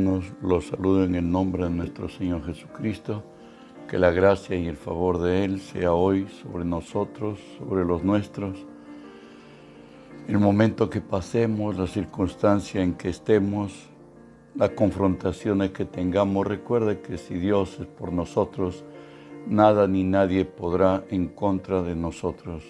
hermanos, 0.00 0.32
los 0.40 0.66
saludo 0.66 1.04
en 1.04 1.14
el 1.14 1.30
nombre 1.30 1.64
de 1.64 1.70
nuestro 1.70 2.08
Señor 2.08 2.44
Jesucristo. 2.46 3.22
Que 3.86 3.98
la 3.98 4.10
gracia 4.10 4.56
y 4.56 4.66
el 4.66 4.76
favor 4.76 5.20
de 5.20 5.44
Él 5.44 5.60
sea 5.60 5.92
hoy 5.92 6.26
sobre 6.42 6.64
nosotros, 6.64 7.38
sobre 7.58 7.84
los 7.84 8.02
nuestros. 8.02 8.56
El 10.26 10.38
momento 10.38 10.88
que 10.88 11.02
pasemos, 11.02 11.76
la 11.76 11.86
circunstancia 11.86 12.82
en 12.82 12.94
que 12.94 13.10
estemos, 13.10 13.90
las 14.54 14.70
confrontaciones 14.70 15.72
que 15.72 15.84
tengamos, 15.84 16.46
recuerde 16.46 17.00
que 17.00 17.18
si 17.18 17.34
Dios 17.34 17.78
es 17.78 17.86
por 17.86 18.12
nosotros, 18.12 18.84
nada 19.46 19.86
ni 19.86 20.04
nadie 20.04 20.46
podrá 20.46 21.04
en 21.10 21.28
contra 21.28 21.82
de 21.82 21.94
nosotros. 21.94 22.62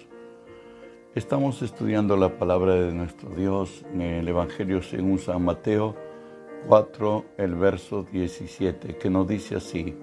Estamos 1.15 1.61
estudiando 1.61 2.17
la 2.17 2.37
palabra 2.37 2.73
de 2.73 2.91
nuestro 2.91 3.29
Dios 3.29 3.85
en 3.93 4.01
el 4.01 4.27
Evangelio 4.27 4.81
según 4.81 5.19
San 5.19 5.45
Mateo 5.45 6.10
4, 6.67 7.25
el 7.37 7.55
verso 7.55 8.03
17, 8.11 8.97
que 8.97 9.09
nos 9.09 9.27
dice 9.27 9.55
así, 9.55 9.95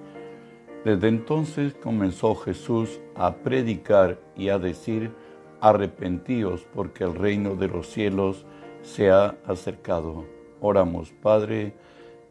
desde 0.84 1.08
entonces 1.08 1.74
comenzó 1.74 2.34
Jesús 2.34 3.00
a 3.14 3.36
predicar 3.36 4.20
y 4.36 4.48
a 4.48 4.58
decir, 4.58 5.12
arrepentíos 5.60 6.66
porque 6.74 7.04
el 7.04 7.14
reino 7.14 7.56
de 7.56 7.68
los 7.68 7.88
cielos 7.88 8.46
se 8.82 9.10
ha 9.10 9.36
acercado. 9.46 10.24
Oramos, 10.60 11.12
Padre 11.22 11.74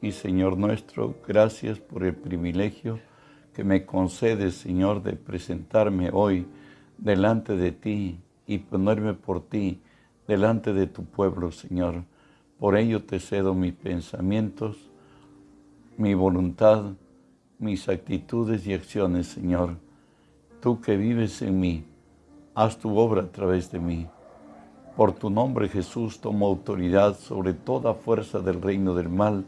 y 0.02 0.12
Señor 0.12 0.58
nuestro, 0.58 1.16
gracias 1.28 1.80
por 1.80 2.04
el 2.04 2.16
privilegio 2.16 3.00
que 3.54 3.64
me 3.64 3.86
concedes, 3.86 4.56
Señor, 4.56 5.02
de 5.02 5.14
presentarme 5.14 6.10
hoy 6.14 6.46
delante 6.98 7.56
de 7.56 7.72
ti 7.72 8.20
y 8.46 8.60
ponerme 8.60 9.14
por 9.14 9.42
ti 9.42 9.82
delante 10.28 10.74
de 10.74 10.88
tu 10.88 11.06
pueblo, 11.06 11.52
Señor. 11.52 12.04
Por 12.60 12.76
ello 12.76 13.04
te 13.04 13.20
cedo 13.20 13.54
mis 13.54 13.74
pensamientos, 13.74 14.78
mi 15.96 16.16
voluntad, 16.16 16.86
mis 17.60 17.88
actitudes 17.88 18.66
y 18.66 18.74
acciones, 18.74 19.28
Señor. 19.28 19.78
Tú 20.60 20.82
que 20.82 20.98
vives 20.98 21.44
en 21.44 21.60
mí, 21.60 21.86
haz 22.56 22.80
tu 22.80 22.98
obra 22.98 23.22
a 23.22 23.32
través 23.32 23.72
de 23.72 23.80
mí. 23.80 24.08
Por 24.96 25.12
tu 25.12 25.30
nombre, 25.30 25.70
Jesús, 25.70 26.20
tomo 26.20 26.48
autoridad 26.48 27.16
sobre 27.20 27.54
toda 27.54 27.94
fuerza 27.94 28.40
del 28.40 28.60
reino 28.60 28.96
del 28.96 29.10
mal 29.10 29.46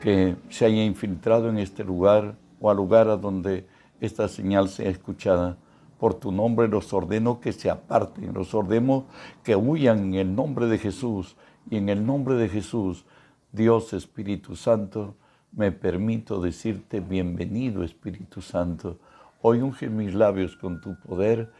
que 0.00 0.34
se 0.50 0.64
haya 0.64 0.84
infiltrado 0.84 1.48
en 1.48 1.58
este 1.58 1.84
lugar 1.84 2.34
o 2.60 2.68
al 2.68 2.76
lugar 2.76 3.08
a 3.08 3.16
donde 3.16 3.68
esta 4.00 4.26
señal 4.26 4.68
sea 4.68 4.90
escuchada. 4.90 5.56
Por 6.00 6.14
tu 6.14 6.32
nombre 6.32 6.66
los 6.66 6.92
ordeno 6.92 7.38
que 7.38 7.52
se 7.52 7.70
aparten, 7.70 8.34
los 8.34 8.52
ordeno 8.52 9.04
que 9.44 9.54
huyan 9.54 10.06
en 10.06 10.14
el 10.14 10.34
nombre 10.34 10.66
de 10.66 10.78
Jesús 10.78 11.36
y 11.70 11.76
en 11.76 11.88
el 11.88 12.04
nombre 12.04 12.34
de 12.34 12.48
Jesús, 12.48 13.04
Dios 13.52 13.92
Espíritu 13.92 14.56
Santo, 14.56 15.14
me 15.52 15.70
permito 15.70 16.40
decirte 16.40 17.00
bienvenido 17.00 17.82
Espíritu 17.82 18.40
Santo. 18.40 18.98
Hoy 19.42 19.60
unge 19.60 19.88
mis 19.88 20.14
labios 20.14 20.56
con 20.56 20.80
tu 20.80 20.98
poder, 21.00 21.52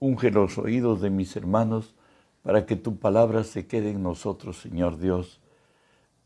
unge 0.00 0.30
los 0.30 0.56
oídos 0.58 1.00
de 1.00 1.10
mis 1.10 1.36
hermanos 1.36 1.94
para 2.42 2.64
que 2.66 2.76
tu 2.76 2.96
palabra 2.96 3.44
se 3.44 3.66
quede 3.66 3.90
en 3.90 4.02
nosotros, 4.02 4.58
Señor 4.58 4.98
Dios. 4.98 5.40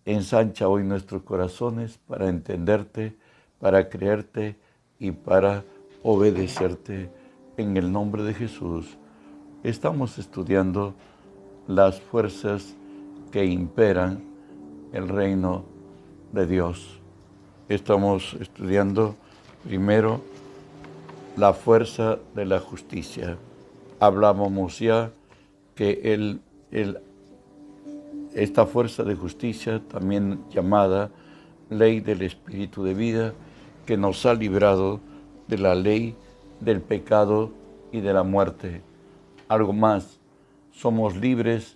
Ensancha 0.05 0.69
hoy 0.69 0.85
nuestros 0.85 1.23
corazones 1.23 1.99
para 2.07 2.29
entenderte, 2.29 3.17
para 3.59 3.89
creerte 3.89 4.57
y 4.99 5.11
para 5.11 5.65
obedecerte 6.03 7.11
en 7.57 7.77
el 7.77 7.91
nombre 7.91 8.23
de 8.23 8.35
Jesús. 8.35 8.97
Estamos 9.65 10.19
estudiando 10.19 10.95
las 11.67 12.01
fuerzas 12.01 12.77
que 13.37 13.45
imperan 13.45 14.25
el 14.95 15.11
reino 15.11 15.67
de 16.33 16.47
Dios. 16.47 16.99
Estamos 17.69 18.33
estudiando 18.41 19.15
primero 19.63 20.23
la 21.37 21.53
fuerza 21.53 22.19
de 22.35 22.47
la 22.47 22.61
justicia. 22.61 23.37
Hablábamos 24.01 24.79
ya 24.79 25.11
que 25.75 26.39
esta 28.33 28.65
fuerza 28.65 29.05
de 29.05 29.15
justicia, 29.15 29.83
también 29.87 30.41
llamada 30.49 31.11
ley 31.69 32.01
del 32.01 32.23
espíritu 32.23 32.85
de 32.85 32.95
vida, 32.95 33.35
que 33.85 33.99
nos 33.99 34.25
ha 34.25 34.33
librado 34.33 34.99
de 35.47 35.59
la 35.59 35.75
ley 35.75 36.17
del 36.61 36.81
pecado 36.81 37.51
y 37.93 38.01
de 38.01 38.15
la 38.15 38.23
muerte. 38.23 38.81
Algo 39.47 39.75
más, 39.75 40.21
somos 40.73 41.17
libres 41.17 41.76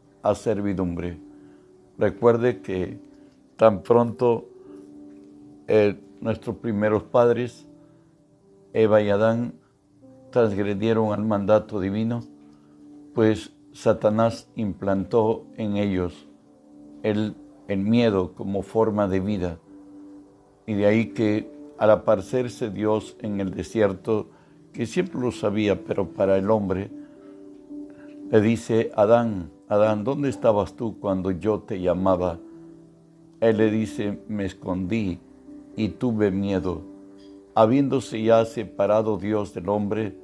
a 0.23 0.35
servidumbre. 0.35 1.19
Recuerde 1.97 2.61
que 2.61 2.99
tan 3.55 3.83
pronto 3.83 4.49
eh, 5.67 5.99
nuestros 6.19 6.57
primeros 6.57 7.03
padres, 7.03 7.67
Eva 8.73 9.01
y 9.01 9.09
Adán, 9.09 9.53
transgredieron 10.31 11.13
al 11.13 11.23
mandato 11.25 11.79
divino, 11.79 12.23
pues 13.13 13.53
Satanás 13.73 14.49
implantó 14.55 15.45
en 15.57 15.77
ellos 15.77 16.27
el, 17.03 17.35
el 17.67 17.79
miedo 17.79 18.33
como 18.33 18.61
forma 18.63 19.07
de 19.07 19.19
vida. 19.19 19.59
Y 20.65 20.73
de 20.73 20.85
ahí 20.85 21.07
que 21.07 21.51
al 21.77 21.89
aparecerse 21.89 22.69
Dios 22.69 23.17
en 23.21 23.39
el 23.39 23.51
desierto, 23.51 24.29
que 24.71 24.85
siempre 24.85 25.19
lo 25.19 25.31
sabía, 25.31 25.83
pero 25.83 26.13
para 26.13 26.37
el 26.37 26.49
hombre, 26.51 26.91
le 28.29 28.39
dice, 28.39 28.91
Adán, 28.95 29.51
Adán, 29.71 30.03
¿dónde 30.03 30.27
estabas 30.27 30.73
tú 30.75 30.99
cuando 30.99 31.31
yo 31.31 31.61
te 31.61 31.79
llamaba? 31.79 32.39
Él 33.39 33.55
le 33.55 33.71
dice, 33.71 34.19
me 34.27 34.43
escondí 34.43 35.21
y 35.77 35.87
tuve 35.87 36.29
miedo. 36.29 36.81
Habiéndose 37.55 38.21
ya 38.21 38.43
separado 38.43 39.15
Dios 39.15 39.53
del 39.53 39.69
hombre 39.69 40.17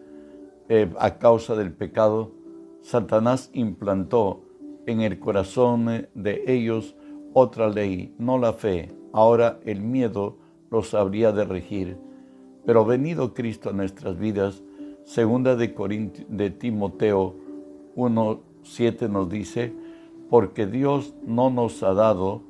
eh, 0.67 0.93
a 0.99 1.17
causa 1.17 1.55
del 1.55 1.71
pecado, 1.71 2.33
Satanás 2.81 3.49
implantó 3.53 4.41
en 4.85 4.99
el 4.99 5.17
corazón 5.17 6.09
de 6.13 6.43
ellos 6.45 6.97
otra 7.31 7.69
ley, 7.69 8.13
no 8.17 8.37
la 8.37 8.51
fe. 8.51 8.93
Ahora 9.13 9.61
el 9.63 9.79
miedo 9.79 10.39
los 10.69 10.93
habría 10.93 11.31
de 11.31 11.45
regir. 11.45 11.97
Pero 12.65 12.83
venido 12.83 13.33
Cristo 13.33 13.69
a 13.69 13.73
nuestras 13.73 14.19
vidas, 14.19 14.61
segunda 15.05 15.55
de, 15.55 15.67
de 16.27 16.49
Timoteo 16.49 17.35
1.7 18.67 19.09
nos 19.09 19.29
dice, 19.29 19.73
porque 20.29 20.67
Dios 20.67 21.13
no 21.25 21.49
nos 21.49 21.81
ha 21.83 21.93
dado 21.93 22.41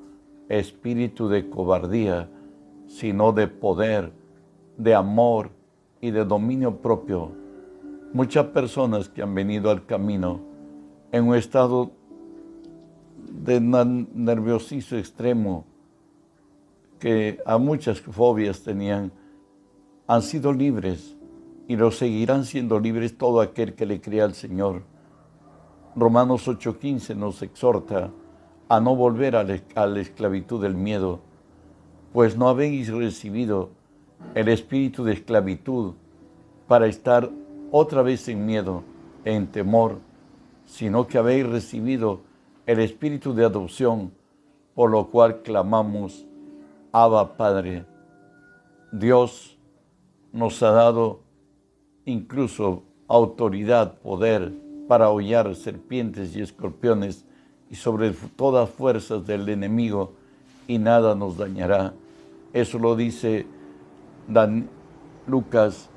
espíritu 0.49 1.27
de 1.27 1.49
cobardía, 1.49 2.29
sino 2.87 3.31
de 3.31 3.47
poder, 3.47 4.11
de 4.77 4.95
amor 4.95 5.51
y 6.01 6.11
de 6.11 6.25
dominio 6.25 6.77
propio. 6.77 7.31
Muchas 8.13 8.47
personas 8.47 9.09
que 9.09 9.21
han 9.21 9.35
venido 9.35 9.69
al 9.69 9.85
camino 9.85 10.39
en 11.11 11.25
un 11.25 11.35
estado 11.35 11.91
de 13.29 13.59
nerviosismo 13.59 14.97
extremo, 14.97 15.65
que 16.99 17.39
a 17.45 17.57
muchas 17.57 17.99
fobias 17.99 18.63
tenían, 18.63 19.11
han 20.07 20.21
sido 20.21 20.51
libres 20.51 21.15
y 21.67 21.75
lo 21.75 21.91
seguirán 21.91 22.45
siendo 22.45 22.79
libres 22.79 23.17
todo 23.17 23.41
aquel 23.41 23.75
que 23.75 23.85
le 23.85 24.01
crea 24.01 24.23
al 24.23 24.33
Señor 24.33 24.83
Romanos 25.97 26.47
8:15 26.47 27.15
nos 27.15 27.41
exhorta 27.41 28.11
a 28.69 28.79
no 28.79 28.95
volver 28.95 29.35
a 29.35 29.43
la 29.43 29.99
esclavitud 29.99 30.61
del 30.61 30.75
miedo, 30.75 31.21
pues 32.13 32.37
no 32.37 32.49
habéis 32.49 32.93
recibido 32.93 33.71
el 34.35 34.47
espíritu 34.47 35.03
de 35.03 35.13
esclavitud 35.13 35.95
para 36.67 36.85
estar 36.85 37.31
otra 37.71 38.03
vez 38.03 38.27
en 38.27 38.45
miedo, 38.45 38.83
en 39.25 39.47
temor, 39.47 39.97
sino 40.65 41.07
que 41.07 41.17
habéis 41.17 41.47
recibido 41.47 42.21
el 42.67 42.79
espíritu 42.79 43.33
de 43.33 43.45
adopción, 43.45 44.11
por 44.75 44.91
lo 44.91 45.07
cual 45.07 45.41
clamamos, 45.41 46.27
Abba 46.91 47.37
Padre. 47.37 47.85
Dios 48.91 49.57
nos 50.31 50.61
ha 50.61 50.69
dado 50.69 51.21
incluso 52.05 52.83
autoridad, 53.07 53.95
poder, 53.95 54.66
para 54.87 55.09
hollar 55.09 55.55
serpientes 55.55 56.35
y 56.35 56.41
escorpiones 56.41 57.25
y 57.69 57.75
sobre 57.75 58.11
todas 58.11 58.69
fuerzas 58.69 59.25
del 59.25 59.49
enemigo 59.49 60.13
y 60.67 60.77
nada 60.77 61.15
nos 61.15 61.37
dañará. 61.37 61.93
Eso 62.53 62.79
lo 62.79 62.95
dice 62.95 63.45
Dan 64.27 64.69
Lucas 65.27 65.89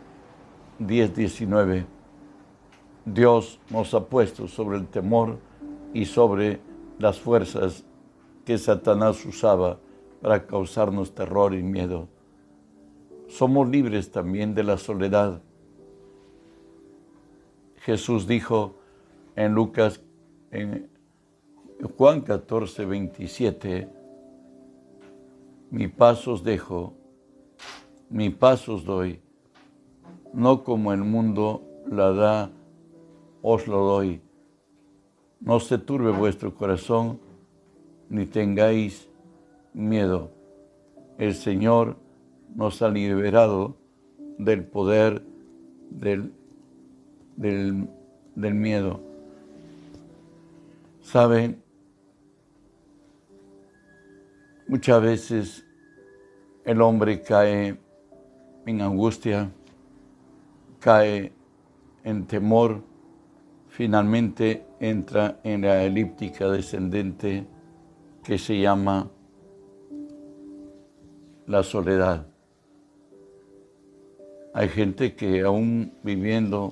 10, 0.78 1.14
19. 1.14 1.86
Dios 3.04 3.58
nos 3.70 3.94
ha 3.94 4.04
puesto 4.06 4.48
sobre 4.48 4.78
el 4.78 4.86
temor 4.86 5.38
y 5.94 6.04
sobre 6.04 6.60
las 6.98 7.18
fuerzas 7.18 7.84
que 8.44 8.58
Satanás 8.58 9.24
usaba 9.24 9.78
para 10.20 10.46
causarnos 10.46 11.14
terror 11.14 11.54
y 11.54 11.62
miedo. 11.62 12.08
Somos 13.28 13.68
libres 13.68 14.10
también 14.10 14.54
de 14.54 14.64
la 14.64 14.76
soledad. 14.76 15.40
Jesús 17.76 18.26
dijo 18.26 18.79
en 19.36 19.52
Lucas, 19.52 20.00
en 20.50 20.90
Juan 21.96 22.20
14, 22.20 22.84
27, 22.84 23.88
mi 25.70 25.88
paz 25.88 26.26
os 26.28 26.42
dejo, 26.42 26.94
mi 28.08 28.30
paz 28.30 28.68
os 28.68 28.84
doy, 28.84 29.20
no 30.32 30.64
como 30.64 30.92
el 30.92 31.04
mundo 31.04 31.62
la 31.88 32.12
da, 32.12 32.50
os 33.42 33.66
lo 33.66 33.78
doy. 33.78 34.20
No 35.40 35.58
se 35.60 35.78
turbe 35.78 36.10
vuestro 36.10 36.54
corazón, 36.54 37.18
ni 38.08 38.26
tengáis 38.26 39.08
miedo. 39.72 40.30
El 41.18 41.34
Señor 41.34 41.96
nos 42.54 42.82
ha 42.82 42.88
liberado 42.88 43.76
del 44.38 44.64
poder 44.64 45.22
del, 45.90 46.32
del, 47.36 47.88
del 48.34 48.54
miedo. 48.54 49.09
Saben, 51.10 51.60
muchas 54.68 55.02
veces 55.02 55.66
el 56.64 56.80
hombre 56.80 57.20
cae 57.20 57.80
en 58.64 58.80
angustia, 58.80 59.50
cae 60.78 61.32
en 62.04 62.28
temor, 62.28 62.84
finalmente 63.66 64.64
entra 64.78 65.40
en 65.42 65.62
la 65.62 65.82
elíptica 65.82 66.48
descendente 66.48 67.44
que 68.22 68.38
se 68.38 68.60
llama 68.60 69.10
la 71.48 71.64
soledad. 71.64 72.28
Hay 74.54 74.68
gente 74.68 75.16
que 75.16 75.40
aún 75.40 75.92
viviendo 76.04 76.70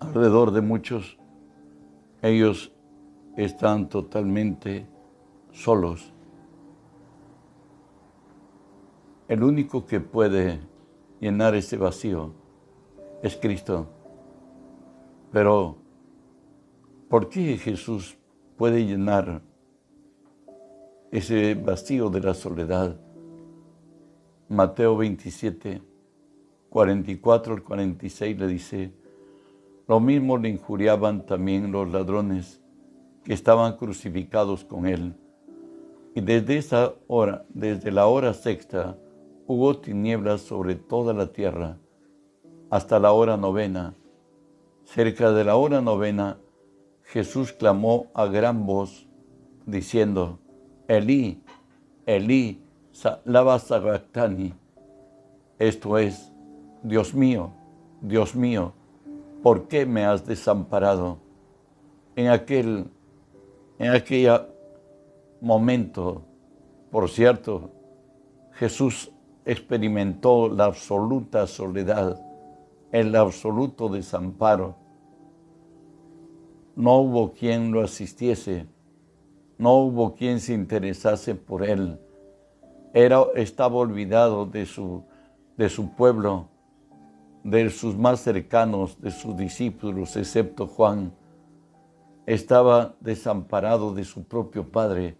alrededor 0.00 0.50
de 0.50 0.60
muchos, 0.60 1.18
ellos 2.28 2.72
están 3.36 3.90
totalmente 3.90 4.86
solos. 5.52 6.10
El 9.28 9.42
único 9.42 9.84
que 9.84 10.00
puede 10.00 10.60
llenar 11.20 11.54
ese 11.54 11.76
vacío 11.76 12.32
es 13.22 13.36
Cristo. 13.36 13.88
Pero, 15.32 15.76
¿por 17.10 17.28
qué 17.28 17.58
Jesús 17.58 18.16
puede 18.56 18.86
llenar 18.86 19.42
ese 21.10 21.54
vacío 21.54 22.08
de 22.08 22.20
la 22.20 22.32
soledad? 22.32 22.98
Mateo 24.48 24.96
27, 24.96 25.82
44 26.70 27.54
al 27.54 27.62
46 27.62 28.38
le 28.38 28.46
dice, 28.46 29.03
lo 29.86 30.00
mismo 30.00 30.38
le 30.38 30.48
injuriaban 30.48 31.26
también 31.26 31.70
los 31.70 31.90
ladrones 31.90 32.60
que 33.22 33.34
estaban 33.34 33.76
crucificados 33.76 34.64
con 34.64 34.86
él. 34.86 35.14
Y 36.14 36.20
desde 36.20 36.58
esa 36.58 36.94
hora, 37.06 37.44
desde 37.48 37.90
la 37.90 38.06
hora 38.06 38.32
sexta, 38.34 38.96
hubo 39.46 39.76
tinieblas 39.78 40.40
sobre 40.42 40.74
toda 40.74 41.12
la 41.12 41.32
tierra 41.32 41.78
hasta 42.70 42.98
la 42.98 43.12
hora 43.12 43.36
novena. 43.36 43.94
Cerca 44.84 45.32
de 45.32 45.44
la 45.44 45.56
hora 45.56 45.80
novena, 45.80 46.38
Jesús 47.02 47.52
clamó 47.52 48.06
a 48.14 48.26
gran 48.26 48.66
voz, 48.66 49.06
diciendo, 49.66 50.38
Elí, 50.88 51.42
Elí, 52.06 52.62
lava 53.24 53.58
sabactani. 53.58 54.54
Esto 55.58 55.98
es, 55.98 56.32
Dios 56.82 57.14
mío, 57.14 57.52
Dios 58.00 58.34
mío, 58.34 58.72
¿por 59.44 59.68
qué 59.68 59.84
me 59.84 60.06
has 60.06 60.24
desamparado? 60.24 61.18
En 62.16 62.28
aquel, 62.28 62.86
en 63.78 63.90
aquel 63.90 64.40
momento, 65.42 66.22
por 66.90 67.10
cierto, 67.10 67.70
Jesús 68.52 69.12
experimentó 69.44 70.48
la 70.48 70.64
absoluta 70.64 71.46
soledad, 71.46 72.18
el 72.90 73.14
absoluto 73.14 73.90
desamparo. 73.90 74.76
No 76.74 77.00
hubo 77.00 77.34
quien 77.34 77.70
lo 77.70 77.82
asistiese, 77.82 78.66
no 79.58 79.74
hubo 79.74 80.14
quien 80.14 80.40
se 80.40 80.54
interesase 80.54 81.34
por 81.34 81.64
él. 81.64 82.00
Era, 82.94 83.22
estaba 83.34 83.76
olvidado 83.76 84.46
de 84.46 84.64
su, 84.64 85.04
de 85.58 85.68
su 85.68 85.90
pueblo, 85.90 86.48
de 87.44 87.68
sus 87.68 87.94
más 87.96 88.20
cercanos, 88.20 89.00
de 89.00 89.10
sus 89.10 89.36
discípulos, 89.36 90.16
excepto 90.16 90.66
Juan. 90.66 91.12
Estaba 92.26 92.96
desamparado 93.00 93.94
de 93.94 94.04
su 94.04 94.24
propio 94.24 94.68
Padre. 94.70 95.18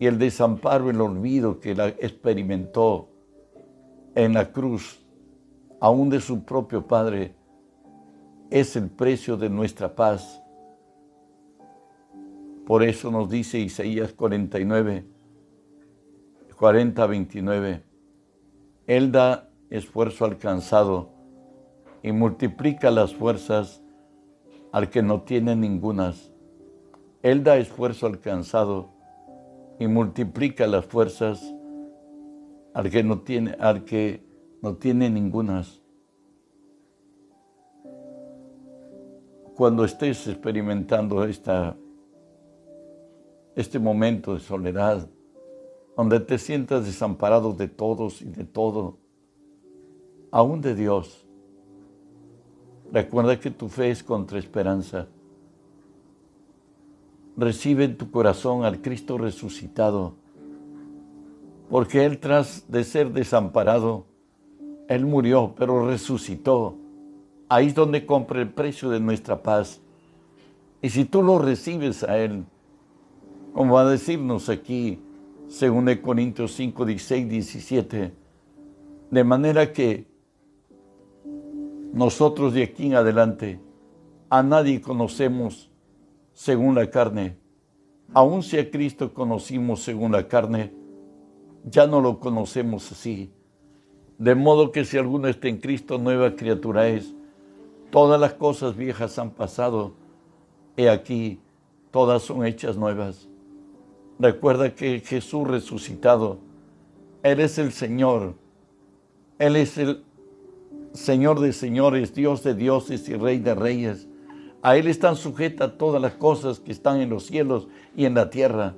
Y 0.00 0.06
el 0.06 0.18
desamparo, 0.18 0.90
el 0.90 1.00
olvido 1.00 1.60
que 1.60 1.76
la 1.76 1.88
experimentó 1.88 3.08
en 4.16 4.34
la 4.34 4.50
cruz, 4.52 5.00
aún 5.80 6.10
de 6.10 6.20
su 6.20 6.42
propio 6.44 6.86
Padre, 6.86 7.36
es 8.50 8.74
el 8.74 8.90
precio 8.90 9.36
de 9.36 9.48
nuestra 9.48 9.94
paz. 9.94 10.42
Por 12.66 12.82
eso 12.82 13.12
nos 13.12 13.30
dice 13.30 13.60
Isaías 13.60 14.12
49, 14.12 15.06
40, 16.58 17.06
29, 17.06 17.82
Él 18.88 19.12
da 19.12 19.51
esfuerzo 19.72 20.24
alcanzado 20.26 21.08
y 22.02 22.12
multiplica 22.12 22.90
las 22.90 23.14
fuerzas 23.14 23.82
al 24.70 24.90
que 24.90 25.02
no 25.02 25.22
tiene 25.22 25.56
ningunas. 25.56 26.30
Él 27.22 27.42
da 27.42 27.56
esfuerzo 27.56 28.06
alcanzado 28.06 28.90
y 29.78 29.86
multiplica 29.86 30.66
las 30.66 30.84
fuerzas 30.84 31.54
al 32.74 32.90
que 32.90 33.02
no 33.02 33.20
tiene, 33.20 33.56
al 33.58 33.84
que 33.84 34.22
no 34.60 34.76
tiene 34.76 35.08
ningunas. 35.08 35.80
Cuando 39.56 39.86
estés 39.86 40.28
experimentando 40.28 41.24
este 41.24 41.78
momento 43.78 44.34
de 44.34 44.40
soledad, 44.40 45.08
donde 45.96 46.20
te 46.20 46.36
sientas 46.36 46.84
desamparado 46.84 47.54
de 47.54 47.68
todos 47.68 48.20
y 48.20 48.26
de 48.26 48.44
todo, 48.44 49.00
aún 50.32 50.60
de 50.60 50.74
Dios, 50.74 51.24
recuerda 52.90 53.38
que 53.38 53.52
tu 53.52 53.68
fe 53.68 53.92
es 53.92 54.02
contra 54.02 54.40
esperanza. 54.40 55.06
Recibe 57.36 57.84
en 57.84 57.96
tu 57.96 58.10
corazón 58.10 58.64
al 58.64 58.82
Cristo 58.82 59.16
resucitado 59.16 60.20
porque 61.72 62.04
Él 62.04 62.18
tras 62.18 62.70
de 62.70 62.84
ser 62.84 63.14
desamparado, 63.14 64.04
Él 64.88 65.06
murió, 65.06 65.54
pero 65.56 65.86
resucitó. 65.86 66.76
Ahí 67.48 67.68
es 67.68 67.74
donde 67.74 68.04
compra 68.04 68.42
el 68.42 68.50
precio 68.50 68.90
de 68.90 69.00
nuestra 69.00 69.42
paz. 69.42 69.80
Y 70.82 70.90
si 70.90 71.06
tú 71.06 71.22
lo 71.22 71.38
recibes 71.38 72.04
a 72.04 72.18
Él, 72.18 72.44
como 73.54 73.76
va 73.76 73.82
a 73.82 73.90
decirnos 73.90 74.50
aquí, 74.50 75.00
según 75.48 75.86
de 75.86 76.02
Corintios 76.02 76.52
5, 76.52 76.84
16, 76.84 77.28
17, 77.30 78.12
de 79.10 79.24
manera 79.24 79.72
que 79.72 80.11
nosotros 81.92 82.54
de 82.54 82.62
aquí 82.62 82.86
en 82.86 82.94
adelante 82.94 83.60
a 84.30 84.42
nadie 84.42 84.80
conocemos 84.80 85.70
según 86.32 86.74
la 86.74 86.88
carne. 86.88 87.36
Aun 88.14 88.42
si 88.42 88.58
a 88.58 88.70
Cristo 88.70 89.12
conocimos 89.12 89.82
según 89.82 90.12
la 90.12 90.26
carne, 90.26 90.72
ya 91.64 91.86
no 91.86 92.00
lo 92.00 92.18
conocemos 92.18 92.90
así. 92.90 93.30
De 94.16 94.34
modo 94.34 94.72
que 94.72 94.86
si 94.86 94.96
alguno 94.96 95.28
está 95.28 95.48
en 95.48 95.58
Cristo, 95.58 95.98
nueva 95.98 96.34
criatura 96.34 96.88
es. 96.88 97.14
Todas 97.90 98.18
las 98.18 98.32
cosas 98.34 98.74
viejas 98.74 99.18
han 99.18 99.30
pasado. 99.30 99.92
He 100.78 100.88
aquí, 100.88 101.40
todas 101.90 102.22
son 102.22 102.46
hechas 102.46 102.78
nuevas. 102.78 103.28
Recuerda 104.18 104.74
que 104.74 105.00
Jesús 105.00 105.46
resucitado, 105.46 106.38
Él 107.22 107.40
es 107.40 107.58
el 107.58 107.72
Señor. 107.72 108.34
Él 109.38 109.56
es 109.56 109.76
el 109.76 110.04
Señor 110.94 111.40
de 111.40 111.52
señores, 111.52 112.14
Dios 112.14 112.42
de 112.42 112.54
dioses 112.54 113.08
y 113.08 113.14
Rey 113.14 113.38
de 113.38 113.54
reyes. 113.54 114.08
A 114.62 114.76
Él 114.76 114.86
están 114.88 115.16
sujetas 115.16 115.76
todas 115.78 116.00
las 116.00 116.12
cosas 116.12 116.60
que 116.60 116.70
están 116.70 117.00
en 117.00 117.10
los 117.10 117.26
cielos 117.26 117.66
y 117.96 118.04
en 118.04 118.14
la 118.14 118.30
tierra. 118.30 118.76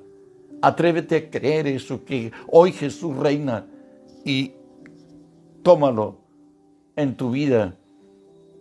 Atrévete 0.63 1.17
a 1.17 1.31
creer 1.31 1.67
eso, 1.67 2.05
que 2.05 2.33
hoy 2.47 2.73
Jesús 2.73 3.17
reina 3.17 3.67
y 4.25 4.53
tómalo 5.63 6.21
en 6.97 7.17
tu 7.17 7.33
vida. 7.33 7.77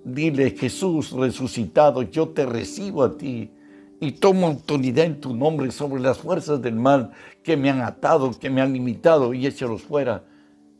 Dile, 0.03 0.51
Jesús 0.51 1.11
resucitado, 1.11 2.01
yo 2.01 2.29
te 2.29 2.45
recibo 2.45 3.03
a 3.03 3.17
ti 3.17 3.51
y 4.01 4.11
tomo 4.11 4.47
autoridad 4.47 5.05
en 5.05 5.21
tu 5.21 5.33
nombre 5.33 5.71
sobre 5.71 6.01
las 6.01 6.17
fuerzas 6.17 6.61
del 6.61 6.75
mal 6.75 7.11
que 7.41 7.55
me 7.55 7.69
han 7.69 7.81
atado, 7.81 8.37
que 8.37 8.49
me 8.49 8.61
han 8.61 8.73
limitado 8.73 9.33
y 9.33 9.45
échalos 9.45 9.83
fuera 9.83 10.25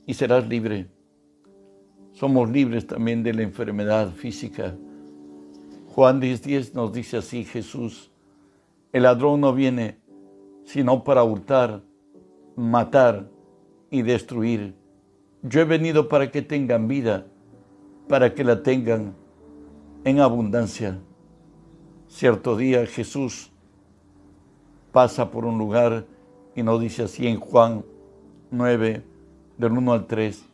y 0.05 0.13
serás 0.15 0.45
libre. 0.47 0.92
Somos 2.13 2.49
libres 2.49 2.85
también 2.85 3.23
de 3.23 3.33
la 3.33 3.41
enfermedad 3.41 4.11
física. 4.11 4.75
Juan 5.87 6.21
10:10 6.21 6.73
nos 6.73 6.93
dice 6.93 7.17
así 7.17 7.43
Jesús, 7.43 8.11
el 8.91 9.03
ladrón 9.03 9.41
no 9.41 9.53
viene 9.53 9.97
sino 10.63 11.03
para 11.03 11.23
hurtar, 11.23 11.81
matar 12.55 13.29
y 13.89 14.01
destruir. 14.01 14.75
Yo 15.41 15.61
he 15.61 15.65
venido 15.65 16.07
para 16.07 16.31
que 16.31 16.41
tengan 16.41 16.87
vida, 16.87 17.25
para 18.07 18.33
que 18.33 18.43
la 18.43 18.63
tengan 18.63 19.15
en 20.05 20.19
abundancia. 20.19 20.99
Cierto 22.07 22.55
día 22.55 22.85
Jesús 22.85 23.51
pasa 24.91 25.31
por 25.31 25.45
un 25.45 25.57
lugar 25.57 26.05
y 26.55 26.63
nos 26.63 26.79
dice 26.79 27.03
así 27.03 27.27
en 27.27 27.39
Juan 27.39 27.83
9, 28.51 29.03
del 29.57 29.71
1 29.71 29.93
al 29.93 30.05
3, 30.05 30.45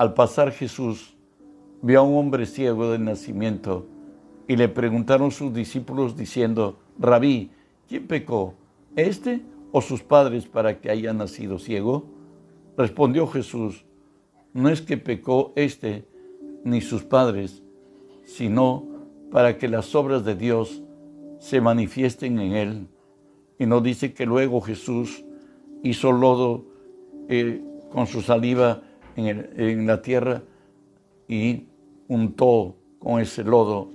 al 0.00 0.14
pasar 0.14 0.52
Jesús 0.52 1.14
vio 1.82 2.00
a 2.00 2.02
un 2.02 2.16
hombre 2.16 2.46
ciego 2.46 2.90
de 2.90 2.98
nacimiento 2.98 3.86
y 4.48 4.56
le 4.56 4.66
preguntaron 4.66 5.30
sus 5.30 5.52
discípulos 5.52 6.16
diciendo, 6.16 6.78
Rabí, 6.98 7.50
¿quién 7.86 8.06
pecó, 8.06 8.54
este 8.96 9.42
o 9.72 9.82
sus 9.82 10.02
padres 10.02 10.46
para 10.46 10.80
que 10.80 10.90
haya 10.90 11.12
nacido 11.12 11.58
ciego? 11.58 12.06
Respondió 12.78 13.26
Jesús, 13.26 13.84
no 14.54 14.70
es 14.70 14.80
que 14.80 14.96
pecó 14.96 15.52
este 15.54 16.08
ni 16.64 16.80
sus 16.80 17.02
padres, 17.02 17.62
sino 18.24 18.86
para 19.30 19.58
que 19.58 19.68
las 19.68 19.94
obras 19.94 20.24
de 20.24 20.34
Dios 20.34 20.82
se 21.40 21.60
manifiesten 21.60 22.38
en 22.38 22.52
él. 22.54 22.88
Y 23.58 23.66
no 23.66 23.82
dice 23.82 24.14
que 24.14 24.24
luego 24.24 24.62
Jesús 24.62 25.26
hizo 25.82 26.10
lodo 26.10 26.64
eh, 27.28 27.62
con 27.92 28.06
su 28.06 28.22
saliva 28.22 28.82
en, 29.16 29.50
en 29.56 29.86
la 29.86 30.02
tierra 30.02 30.42
y 31.28 31.68
untó 32.08 32.76
con 32.98 33.20
ese 33.20 33.44
lodo 33.44 33.88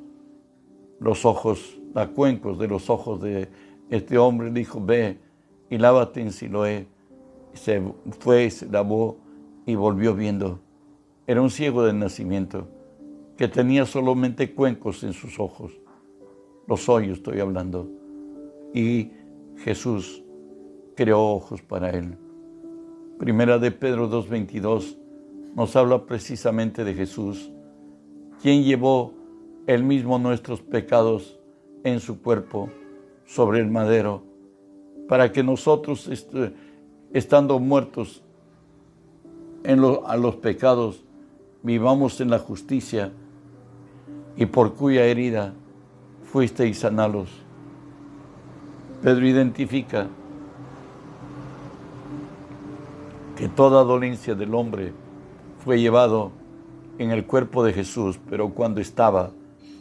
los 0.99 1.25
ojos, 1.25 1.77
los 1.93 2.07
cuencos 2.09 2.57
de 2.57 2.67
los 2.67 2.89
ojos 2.89 3.21
de 3.21 3.49
este 3.89 4.17
hombre. 4.17 4.51
Dijo, 4.51 4.81
ve 4.83 5.19
y 5.69 5.77
lávate 5.77 6.21
en 6.21 6.31
Siloé. 6.31 6.87
Se 7.53 7.81
fue, 8.19 8.49
se 8.49 8.67
lavó 8.67 9.17
y 9.65 9.75
volvió 9.75 10.15
viendo. 10.15 10.59
Era 11.27 11.41
un 11.41 11.49
ciego 11.49 11.83
de 11.83 11.93
nacimiento 11.93 12.67
que 13.37 13.47
tenía 13.47 13.85
solamente 13.85 14.53
cuencos 14.53 15.03
en 15.03 15.13
sus 15.13 15.39
ojos. 15.39 15.73
Los 16.67 16.87
hoyos 16.89 17.17
estoy 17.17 17.39
hablando. 17.39 17.89
Y 18.73 19.11
Jesús 19.57 20.23
creó 20.95 21.21
ojos 21.21 21.61
para 21.61 21.89
él. 21.89 22.17
Primera 23.19 23.57
de 23.59 23.71
Pedro 23.71 24.09
2.22 24.09 24.97
nos 25.55 25.75
habla 25.75 26.05
precisamente 26.05 26.83
de 26.83 26.93
Jesús, 26.93 27.49
quien 28.41 28.63
llevó 28.63 29.13
él 29.67 29.83
mismo 29.83 30.19
nuestros 30.19 30.61
pecados 30.61 31.39
en 31.83 31.99
su 32.01 32.21
cuerpo 32.21 32.69
sobre 33.25 33.61
el 33.61 33.71
madero, 33.71 34.21
para 35.07 35.31
que 35.31 35.43
nosotros, 35.43 36.09
estando 37.13 37.59
muertos 37.59 38.21
en 39.63 39.79
a 40.05 40.17
los 40.17 40.35
pecados, 40.35 41.03
vivamos 41.63 42.19
en 42.21 42.29
la 42.29 42.39
justicia 42.39 43.11
y 44.35 44.45
por 44.45 44.73
cuya 44.73 45.05
herida 45.05 45.53
fuisteis 46.23 46.79
sanados. 46.79 47.29
Pedro 49.01 49.25
identifica 49.25 50.07
que 53.37 53.47
toda 53.47 53.83
dolencia 53.83 54.35
del 54.35 54.53
hombre 54.53 55.04
fue 55.65 55.81
llevado 55.81 56.31
en 56.99 57.09
el 57.09 57.25
cuerpo 57.25 57.63
de 57.63 57.73
Jesús, 57.73 58.19
pero 58.29 58.53
cuando 58.53 58.79
estaba 58.79 59.31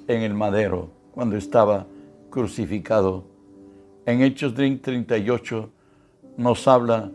en 0.09 0.23
el 0.23 0.33
madero, 0.33 0.88
cuando 1.12 1.37
estaba 1.37 1.87
crucificado. 2.31 3.25
En 4.07 4.23
Hechos 4.23 4.55
38 4.55 5.71
nos 6.38 6.67
habla 6.67 7.12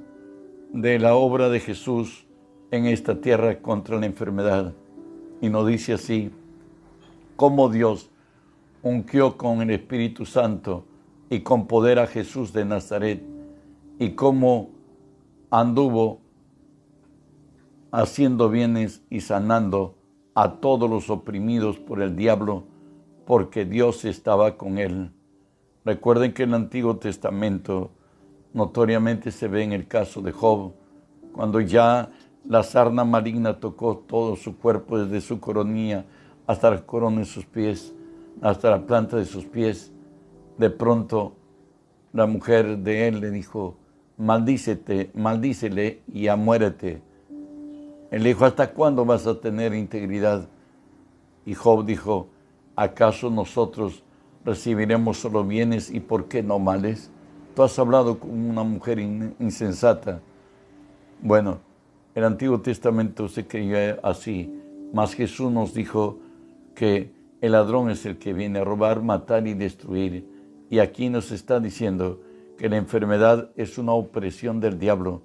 de 0.72 1.00
la 1.00 1.16
obra 1.16 1.50
de 1.50 1.60
Jesús 1.60 2.28
en 2.70 2.86
esta 2.86 3.20
tierra 3.20 3.60
contra 3.60 4.00
la 4.00 4.06
enfermedad. 4.06 4.76
Y 5.42 5.50
nos 5.50 5.66
dice 5.66 5.94
así, 5.94 6.30
cómo 7.36 7.70
Dios 7.70 8.12
ungió 8.84 9.36
con 9.36 9.64
el 9.64 9.72
Espíritu 9.72 10.28
Santo 10.28 10.86
y 11.32 11.40
con 11.40 11.66
poder 11.66 11.98
a 11.98 12.06
Jesús 12.06 12.54
de 12.54 12.66
Nazaret, 12.66 13.24
y 13.98 14.12
cómo 14.12 14.70
anduvo 15.50 16.22
haciendo 17.91 18.50
bienes 18.50 19.03
y 19.10 19.22
sanando 19.22 19.96
a 20.36 20.60
todos 20.60 20.89
los 20.89 21.10
oprimidos 21.10 21.79
por 21.79 22.01
el 22.01 22.15
diablo, 22.15 22.63
porque 23.25 23.65
Dios 23.65 24.05
estaba 24.05 24.58
con 24.58 24.77
él. 24.77 25.12
Recuerden 25.86 26.34
que 26.34 26.43
en 26.43 26.50
el 26.50 26.55
Antiguo 26.55 26.98
Testamento 26.98 27.91
notoriamente 28.53 29.31
se 29.31 29.48
ve 29.48 29.63
en 29.63 29.74
el 29.74 29.88
caso 29.88 30.22
de 30.22 30.31
Job, 30.31 30.74
cuando 31.34 31.62
ya 31.62 32.12
la 32.48 32.63
sarna 32.63 33.03
maligna 33.03 33.60
tocó 33.60 33.98
todo 33.98 34.36
su 34.36 34.58
cuerpo, 34.58 35.00
desde 35.00 35.22
su 35.22 35.39
coronilla 35.39 36.05
hasta 36.48 36.72
la 36.72 36.86
corona 36.86 37.19
de 37.19 37.25
sus 37.25 37.46
pies, 37.46 37.93
hasta 38.41 38.72
la 38.72 38.86
planta 38.86 39.17
de 39.17 39.25
sus 39.25 39.46
pies. 39.46 39.91
De 40.58 40.69
pronto 40.69 41.36
la 42.12 42.25
mujer 42.25 42.79
de 42.79 43.08
él 43.08 43.19
le 43.19 43.29
dijo, 43.29 43.77
maldícete, 44.17 45.12
maldícele 45.13 46.01
y 46.12 46.27
amuérete. 46.27 47.01
Él 48.12 48.24
dijo, 48.24 48.46
¿hasta 48.46 48.72
cuándo 48.72 49.06
vas 49.06 49.28
a 49.28 49.39
tener 49.39 49.74
integridad? 49.74 50.48
Y 51.46 51.54
Job 51.54 51.86
dijo, 51.86 52.28
¿acaso 52.75 53.30
nosotros 53.30 54.04
recibiremos 54.44 55.18
solo 55.18 55.44
bienes 55.44 55.92
y 55.92 56.00
por 56.00 56.28
qué 56.28 56.42
no 56.42 56.58
males? 56.58 57.12
Tú 57.56 57.63
has 57.63 57.78
hablado 57.78 58.20
con 58.20 58.32
una 58.32 58.63
mujer 58.63 59.00
insensata. 59.00 60.22
Bueno, 61.22 61.60
el 62.16 62.24
Antiguo 62.24 62.60
Testamento 62.62 63.28
se 63.28 63.46
creía 63.46 64.00
así, 64.01 64.54
mas 64.94 65.13
Jesús 65.13 65.51
nos 65.51 65.74
dijo 65.74 66.18
que 66.74 67.12
el 67.42 67.51
ladrón 67.51 67.89
es 67.89 68.06
el 68.06 68.18
que 68.18 68.34
viene 68.34 68.60
a 68.60 68.63
robar, 68.63 69.04
matar 69.04 69.46
y 69.48 69.54
destruir. 69.54 70.28
Y 70.70 70.80
aquí 70.80 71.10
nos 71.10 71.32
está 71.32 71.60
diciendo 71.60 72.22
que 72.58 72.70
la 72.70 72.78
enfermedad 72.78 73.51
es 73.56 73.78
una 73.78 73.94
opresión 73.94 74.60
del 74.60 74.80
diablo. 74.80 75.22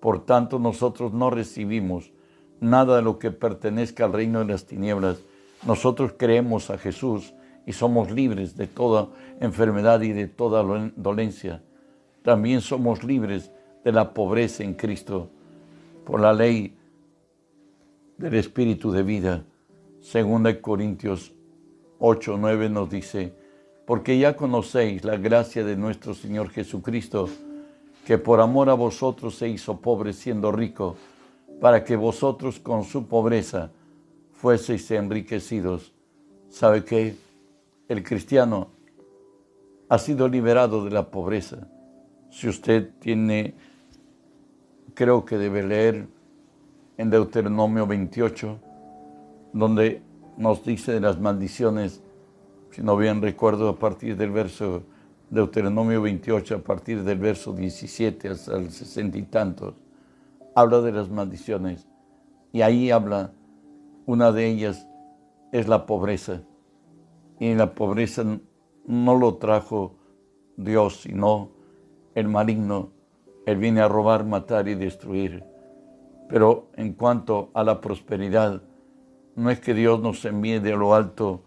Por 0.00 0.24
tanto, 0.24 0.58
nosotros 0.58 1.12
no 1.12 1.30
recibimos 1.30 2.12
nada 2.60 2.96
de 2.96 3.02
lo 3.02 3.18
que 3.18 3.30
pertenezca 3.30 4.04
al 4.04 4.12
reino 4.12 4.40
de 4.40 4.46
las 4.46 4.66
tinieblas. 4.66 5.18
Nosotros 5.66 6.14
creemos 6.16 6.70
a 6.70 6.78
Jesús 6.78 7.34
y 7.66 7.72
somos 7.72 8.10
libres 8.10 8.56
de 8.56 8.66
toda 8.66 9.08
enfermedad 9.40 10.00
y 10.02 10.12
de 10.12 10.28
toda 10.28 10.62
dolencia. 10.96 11.62
También 12.22 12.60
somos 12.60 13.04
libres 13.04 13.50
de 13.84 13.92
la 13.92 14.14
pobreza 14.14 14.62
en 14.62 14.74
Cristo 14.74 15.30
por 16.04 16.20
la 16.20 16.32
ley 16.32 16.76
del 18.16 18.34
Espíritu 18.34 18.92
de 18.92 19.02
vida. 19.02 19.44
Segunda 20.00 20.60
Corintios 20.60 21.32
8, 21.98 22.36
9 22.38 22.68
nos 22.70 22.90
dice, 22.90 23.34
porque 23.86 24.18
ya 24.18 24.36
conocéis 24.36 25.04
la 25.04 25.16
gracia 25.16 25.64
de 25.64 25.76
nuestro 25.76 26.14
Señor 26.14 26.50
Jesucristo, 26.50 27.28
que 28.04 28.18
por 28.18 28.40
amor 28.40 28.70
a 28.70 28.74
vosotros 28.74 29.36
se 29.36 29.48
hizo 29.48 29.80
pobre 29.80 30.12
siendo 30.12 30.52
rico 30.52 30.96
para 31.60 31.84
que 31.84 31.96
vosotros 31.96 32.58
con 32.58 32.84
su 32.84 33.06
pobreza 33.06 33.70
fueseis 34.32 34.90
enriquecidos. 34.90 35.92
¿Sabe 36.48 36.84
qué? 36.84 37.16
El 37.88 38.02
cristiano 38.02 38.68
ha 39.88 39.98
sido 39.98 40.28
liberado 40.28 40.84
de 40.84 40.90
la 40.90 41.10
pobreza. 41.10 41.68
Si 42.30 42.48
usted 42.48 42.90
tiene, 42.98 43.54
creo 44.94 45.24
que 45.24 45.38
debe 45.38 45.62
leer 45.62 46.06
en 46.98 47.10
Deuteronomio 47.10 47.86
28, 47.86 48.58
donde 49.52 50.02
nos 50.36 50.64
dice 50.64 50.92
de 50.92 51.00
las 51.00 51.18
maldiciones, 51.20 52.02
si 52.72 52.82
no 52.82 52.96
bien 52.96 53.22
recuerdo, 53.22 53.68
a 53.68 53.78
partir 53.78 54.16
del 54.16 54.30
verso 54.30 54.82
Deuteronomio 55.30 56.02
28, 56.02 56.56
a 56.56 56.58
partir 56.58 57.02
del 57.04 57.18
verso 57.18 57.52
17 57.52 58.28
hasta 58.28 58.56
el 58.56 58.70
sesenta 58.70 59.16
y 59.16 59.22
tantos 59.22 59.74
habla 60.56 60.80
de 60.80 60.90
las 60.90 61.10
maldiciones 61.10 61.86
y 62.50 62.62
ahí 62.62 62.90
habla, 62.90 63.32
una 64.06 64.32
de 64.32 64.46
ellas 64.46 64.88
es 65.52 65.68
la 65.68 65.84
pobreza. 65.84 66.40
Y 67.38 67.54
la 67.54 67.74
pobreza 67.74 68.24
no 68.86 69.14
lo 69.18 69.34
trajo 69.34 69.96
Dios, 70.56 71.02
sino 71.02 71.50
el 72.14 72.28
maligno 72.28 72.92
Él 73.44 73.58
viene 73.58 73.82
a 73.82 73.88
robar, 73.88 74.24
matar 74.24 74.66
y 74.68 74.74
destruir. 74.74 75.44
Pero 76.30 76.68
en 76.74 76.94
cuanto 76.94 77.50
a 77.52 77.62
la 77.62 77.82
prosperidad, 77.82 78.62
no 79.34 79.50
es 79.50 79.60
que 79.60 79.74
Dios 79.74 80.00
nos 80.00 80.24
envíe 80.24 80.58
de 80.58 80.74
lo 80.74 80.94
alto 80.94 81.42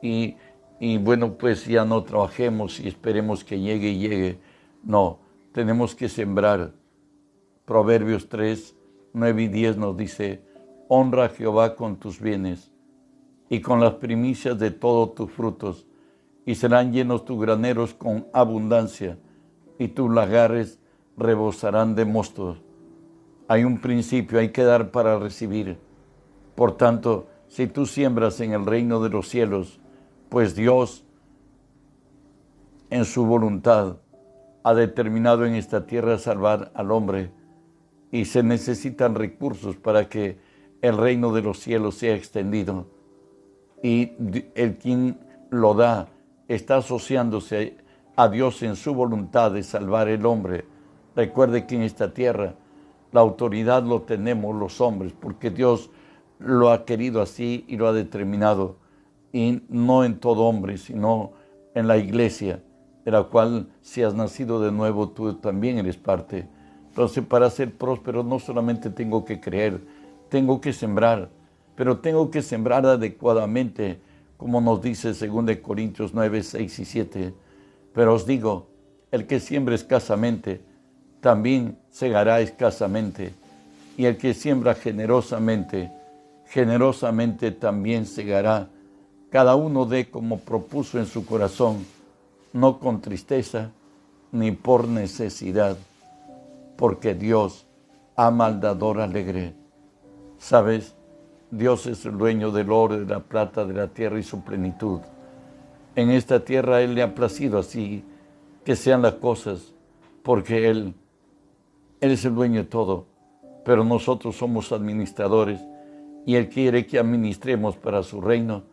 y, 0.00 0.36
y 0.80 0.96
bueno, 0.96 1.34
pues 1.34 1.66
ya 1.66 1.84
no 1.84 2.02
trabajemos 2.04 2.80
y 2.80 2.88
esperemos 2.88 3.44
que 3.44 3.60
llegue 3.60 3.90
y 3.90 3.98
llegue. 3.98 4.40
No, 4.82 5.18
tenemos 5.52 5.94
que 5.94 6.08
sembrar. 6.08 6.72
Proverbios 7.66 8.28
3, 8.28 8.76
9 9.12 9.42
y 9.42 9.48
10 9.48 9.76
nos 9.76 9.96
dice, 9.96 10.40
honra 10.88 11.24
a 11.24 11.28
Jehová 11.28 11.74
con 11.74 11.96
tus 11.96 12.20
bienes 12.20 12.70
y 13.48 13.60
con 13.60 13.80
las 13.80 13.94
primicias 13.94 14.56
de 14.56 14.70
todos 14.70 15.16
tus 15.16 15.32
frutos, 15.32 15.86
y 16.44 16.54
serán 16.54 16.92
llenos 16.92 17.24
tus 17.24 17.40
graneros 17.40 17.92
con 17.92 18.28
abundancia, 18.32 19.18
y 19.80 19.88
tus 19.88 20.12
lagares 20.12 20.78
rebosarán 21.16 21.96
de 21.96 22.04
mostos. 22.04 22.62
Hay 23.48 23.64
un 23.64 23.80
principio, 23.80 24.38
hay 24.38 24.50
que 24.50 24.62
dar 24.62 24.92
para 24.92 25.18
recibir. 25.18 25.76
Por 26.54 26.76
tanto, 26.76 27.26
si 27.48 27.66
tú 27.66 27.86
siembras 27.86 28.40
en 28.40 28.52
el 28.52 28.64
reino 28.64 29.02
de 29.02 29.10
los 29.10 29.28
cielos, 29.28 29.80
pues 30.28 30.54
Dios, 30.54 31.04
en 32.90 33.04
su 33.04 33.26
voluntad, 33.26 33.96
ha 34.62 34.74
determinado 34.74 35.44
en 35.46 35.54
esta 35.54 35.86
tierra 35.86 36.18
salvar 36.18 36.70
al 36.74 36.90
hombre, 36.92 37.30
y 38.16 38.24
se 38.24 38.42
necesitan 38.42 39.14
recursos 39.14 39.76
para 39.76 40.08
que 40.08 40.38
el 40.80 40.96
reino 40.96 41.34
de 41.34 41.42
los 41.42 41.58
cielos 41.58 41.96
sea 41.96 42.14
extendido. 42.14 42.86
Y 43.82 44.12
el 44.54 44.78
quien 44.78 45.18
lo 45.50 45.74
da 45.74 46.08
está 46.48 46.78
asociándose 46.78 47.76
a 48.16 48.28
Dios 48.28 48.62
en 48.62 48.76
su 48.76 48.94
voluntad 48.94 49.50
de 49.50 49.62
salvar 49.62 50.08
el 50.08 50.24
hombre. 50.24 50.64
Recuerde 51.14 51.66
que 51.66 51.76
en 51.76 51.82
esta 51.82 52.14
tierra 52.14 52.54
la 53.12 53.20
autoridad 53.20 53.84
lo 53.84 54.00
tenemos 54.02 54.56
los 54.56 54.80
hombres, 54.80 55.12
porque 55.12 55.50
Dios 55.50 55.90
lo 56.38 56.70
ha 56.70 56.86
querido 56.86 57.20
así 57.20 57.66
y 57.68 57.76
lo 57.76 57.86
ha 57.86 57.92
determinado. 57.92 58.78
Y 59.30 59.60
no 59.68 60.04
en 60.04 60.20
todo 60.20 60.44
hombre, 60.44 60.78
sino 60.78 61.32
en 61.74 61.86
la 61.86 61.98
iglesia, 61.98 62.62
de 63.04 63.10
la 63.10 63.24
cual 63.24 63.68
si 63.82 64.02
has 64.02 64.14
nacido 64.14 64.58
de 64.62 64.72
nuevo, 64.72 65.10
tú 65.10 65.34
también 65.34 65.76
eres 65.76 65.98
parte. 65.98 66.48
Entonces, 66.96 67.26
para 67.26 67.50
ser 67.50 67.74
próspero 67.74 68.22
no 68.22 68.38
solamente 68.38 68.88
tengo 68.88 69.22
que 69.22 69.38
creer, 69.38 69.82
tengo 70.30 70.62
que 70.62 70.72
sembrar, 70.72 71.28
pero 71.74 71.98
tengo 71.98 72.30
que 72.30 72.40
sembrar 72.40 72.86
adecuadamente, 72.86 74.00
como 74.38 74.62
nos 74.62 74.80
dice 74.80 75.12
2 75.12 75.56
Corintios 75.58 76.14
9, 76.14 76.42
6 76.42 76.78
y 76.78 76.84
7. 76.86 77.34
Pero 77.92 78.14
os 78.14 78.24
digo, 78.24 78.68
el 79.10 79.26
que 79.26 79.40
siembra 79.40 79.74
escasamente, 79.74 80.62
también 81.20 81.76
segará 81.90 82.40
escasamente, 82.40 83.34
y 83.98 84.06
el 84.06 84.16
que 84.16 84.32
siembra 84.32 84.74
generosamente, 84.74 85.92
generosamente 86.46 87.50
también 87.50 88.06
segará. 88.06 88.70
Cada 89.28 89.54
uno 89.54 89.84
dé 89.84 90.08
como 90.08 90.38
propuso 90.38 90.98
en 90.98 91.04
su 91.04 91.26
corazón, 91.26 91.84
no 92.54 92.78
con 92.78 93.02
tristeza 93.02 93.70
ni 94.32 94.52
por 94.52 94.88
necesidad, 94.88 95.76
porque 96.76 97.14
Dios 97.14 97.66
ama 98.16 98.46
al 98.46 98.60
dador 98.60 99.00
alegre. 99.00 99.54
Sabes, 100.38 100.96
Dios 101.50 101.86
es 101.86 102.04
el 102.04 102.18
dueño 102.18 102.50
del 102.50 102.70
oro, 102.70 102.98
de 102.98 103.06
la 103.06 103.20
plata, 103.20 103.64
de 103.64 103.74
la 103.74 103.88
tierra 103.88 104.18
y 104.18 104.22
su 104.22 104.42
plenitud. 104.42 105.00
En 105.94 106.10
esta 106.10 106.44
tierra 106.44 106.82
Él 106.82 106.94
le 106.94 107.02
ha 107.02 107.14
placido 107.14 107.58
así 107.58 108.04
que 108.64 108.76
sean 108.76 109.02
las 109.02 109.14
cosas, 109.14 109.72
porque 110.22 110.68
Él, 110.68 110.94
Él 112.00 112.10
es 112.10 112.24
el 112.24 112.34
dueño 112.34 112.62
de 112.62 112.68
todo, 112.68 113.06
pero 113.64 113.84
nosotros 113.84 114.36
somos 114.36 114.72
administradores 114.72 115.60
y 116.26 116.34
Él 116.34 116.48
quiere 116.48 116.86
que 116.86 116.98
administremos 116.98 117.76
para 117.76 118.02
su 118.02 118.20
reino 118.20 118.64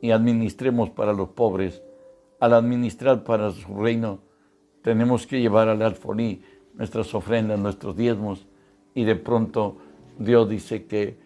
y 0.00 0.10
administremos 0.10 0.90
para 0.90 1.12
los 1.12 1.30
pobres. 1.30 1.82
Al 2.38 2.54
administrar 2.54 3.24
para 3.24 3.50
su 3.52 3.74
reino, 3.74 4.18
tenemos 4.82 5.26
que 5.26 5.40
llevar 5.40 5.68
al 5.68 5.80
alfoní 5.80 6.42
nuestras 6.74 7.14
ofrendas, 7.14 7.58
nuestros 7.58 7.96
diezmos, 7.96 8.46
y 8.94 9.04
de 9.04 9.16
pronto 9.16 9.76
Dios 10.18 10.48
dice 10.48 10.86
que 10.86 11.18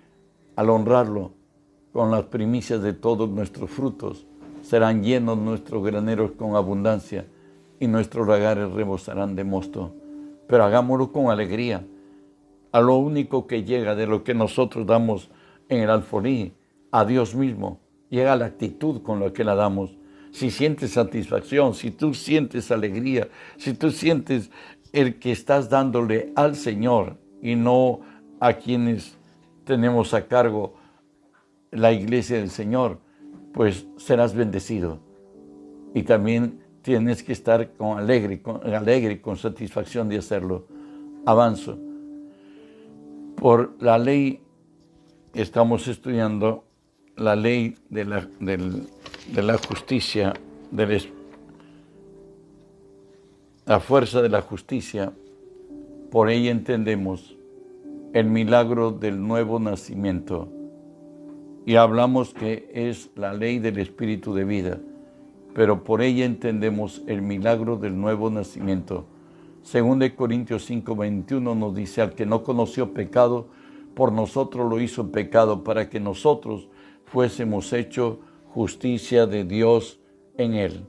al 0.54 0.70
honrarlo 0.70 1.32
con 1.92 2.10
las 2.10 2.24
primicias 2.24 2.82
de 2.82 2.92
todos 2.92 3.28
nuestros 3.28 3.70
frutos, 3.70 4.26
serán 4.62 5.04
llenos 5.04 5.38
nuestros 5.38 5.84
graneros 5.84 6.32
con 6.32 6.56
abundancia 6.56 7.26
y 7.78 7.86
nuestros 7.86 8.26
lagares 8.26 8.70
rebosarán 8.72 9.36
de 9.36 9.44
mosto. 9.44 9.94
Pero 10.48 10.64
hagámoslo 10.64 11.12
con 11.12 11.30
alegría. 11.30 11.86
A 12.72 12.80
lo 12.80 12.96
único 12.96 13.46
que 13.46 13.64
llega 13.64 13.94
de 13.94 14.06
lo 14.06 14.24
que 14.24 14.34
nosotros 14.34 14.86
damos 14.86 15.30
en 15.68 15.80
el 15.80 15.90
alforí, 15.90 16.52
a 16.90 17.04
Dios 17.04 17.34
mismo, 17.34 17.80
llega 18.10 18.36
la 18.36 18.46
actitud 18.46 19.02
con 19.02 19.20
la 19.20 19.32
que 19.32 19.44
la 19.44 19.54
damos. 19.54 19.96
Si 20.32 20.50
sientes 20.50 20.92
satisfacción, 20.92 21.74
si 21.74 21.90
tú 21.90 22.12
sientes 22.12 22.70
alegría, 22.70 23.28
si 23.56 23.72
tú 23.72 23.90
sientes 23.90 24.50
el 24.96 25.18
que 25.18 25.30
estás 25.30 25.68
dándole 25.68 26.32
al 26.36 26.56
Señor 26.56 27.18
y 27.42 27.54
no 27.54 28.00
a 28.40 28.54
quienes 28.54 29.18
tenemos 29.64 30.14
a 30.14 30.26
cargo 30.26 30.74
la 31.70 31.92
iglesia 31.92 32.38
del 32.38 32.48
Señor, 32.48 32.98
pues 33.52 33.86
serás 33.98 34.34
bendecido. 34.34 34.98
Y 35.92 36.04
también 36.04 36.60
tienes 36.80 37.22
que 37.22 37.32
estar 37.32 37.74
con 37.74 37.98
alegre, 37.98 38.40
con 38.40 38.66
alegre, 38.66 39.20
con 39.20 39.36
satisfacción 39.36 40.08
de 40.08 40.16
hacerlo. 40.16 40.66
Avanzo. 41.26 41.78
Por 43.36 43.76
la 43.82 43.98
ley, 43.98 44.40
estamos 45.34 45.88
estudiando 45.88 46.64
la 47.16 47.36
ley 47.36 47.76
de 47.90 48.04
la, 48.06 48.26
de 48.40 49.58
justicia, 49.68 50.32
de 50.70 50.86
la 53.66 53.80
fuerza 53.80 54.22
de 54.22 54.28
la 54.28 54.42
justicia. 54.42 55.12
Por 56.10 56.30
ella 56.30 56.52
entendemos 56.52 57.36
el 58.12 58.26
milagro 58.26 58.92
del 58.92 59.20
nuevo 59.20 59.58
nacimiento. 59.58 60.48
Y 61.66 61.74
hablamos 61.74 62.32
que 62.32 62.70
es 62.72 63.10
la 63.16 63.34
ley 63.34 63.58
del 63.58 63.78
espíritu 63.78 64.34
de 64.34 64.44
vida, 64.44 64.78
pero 65.52 65.82
por 65.82 66.00
ella 66.00 66.24
entendemos 66.24 67.02
el 67.08 67.22
milagro 67.22 67.76
del 67.76 68.00
nuevo 68.00 68.30
nacimiento. 68.30 69.04
Según 69.62 69.98
de 69.98 70.14
Corintios 70.14 70.64
5, 70.64 70.94
21 70.94 71.56
nos 71.56 71.74
dice, 71.74 72.02
al 72.02 72.14
que 72.14 72.24
no 72.24 72.44
conoció 72.44 72.94
pecado, 72.94 73.48
por 73.94 74.12
nosotros 74.12 74.70
lo 74.70 74.80
hizo 74.80 75.10
pecado, 75.10 75.64
para 75.64 75.90
que 75.90 75.98
nosotros 75.98 76.68
fuésemos 77.04 77.72
hecho 77.72 78.20
justicia 78.46 79.26
de 79.26 79.44
Dios 79.44 79.98
en 80.36 80.54
él. 80.54 80.86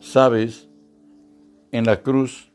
¿Sabes? 0.00 0.71
En 1.72 1.86
la 1.86 2.02
cruz 2.02 2.52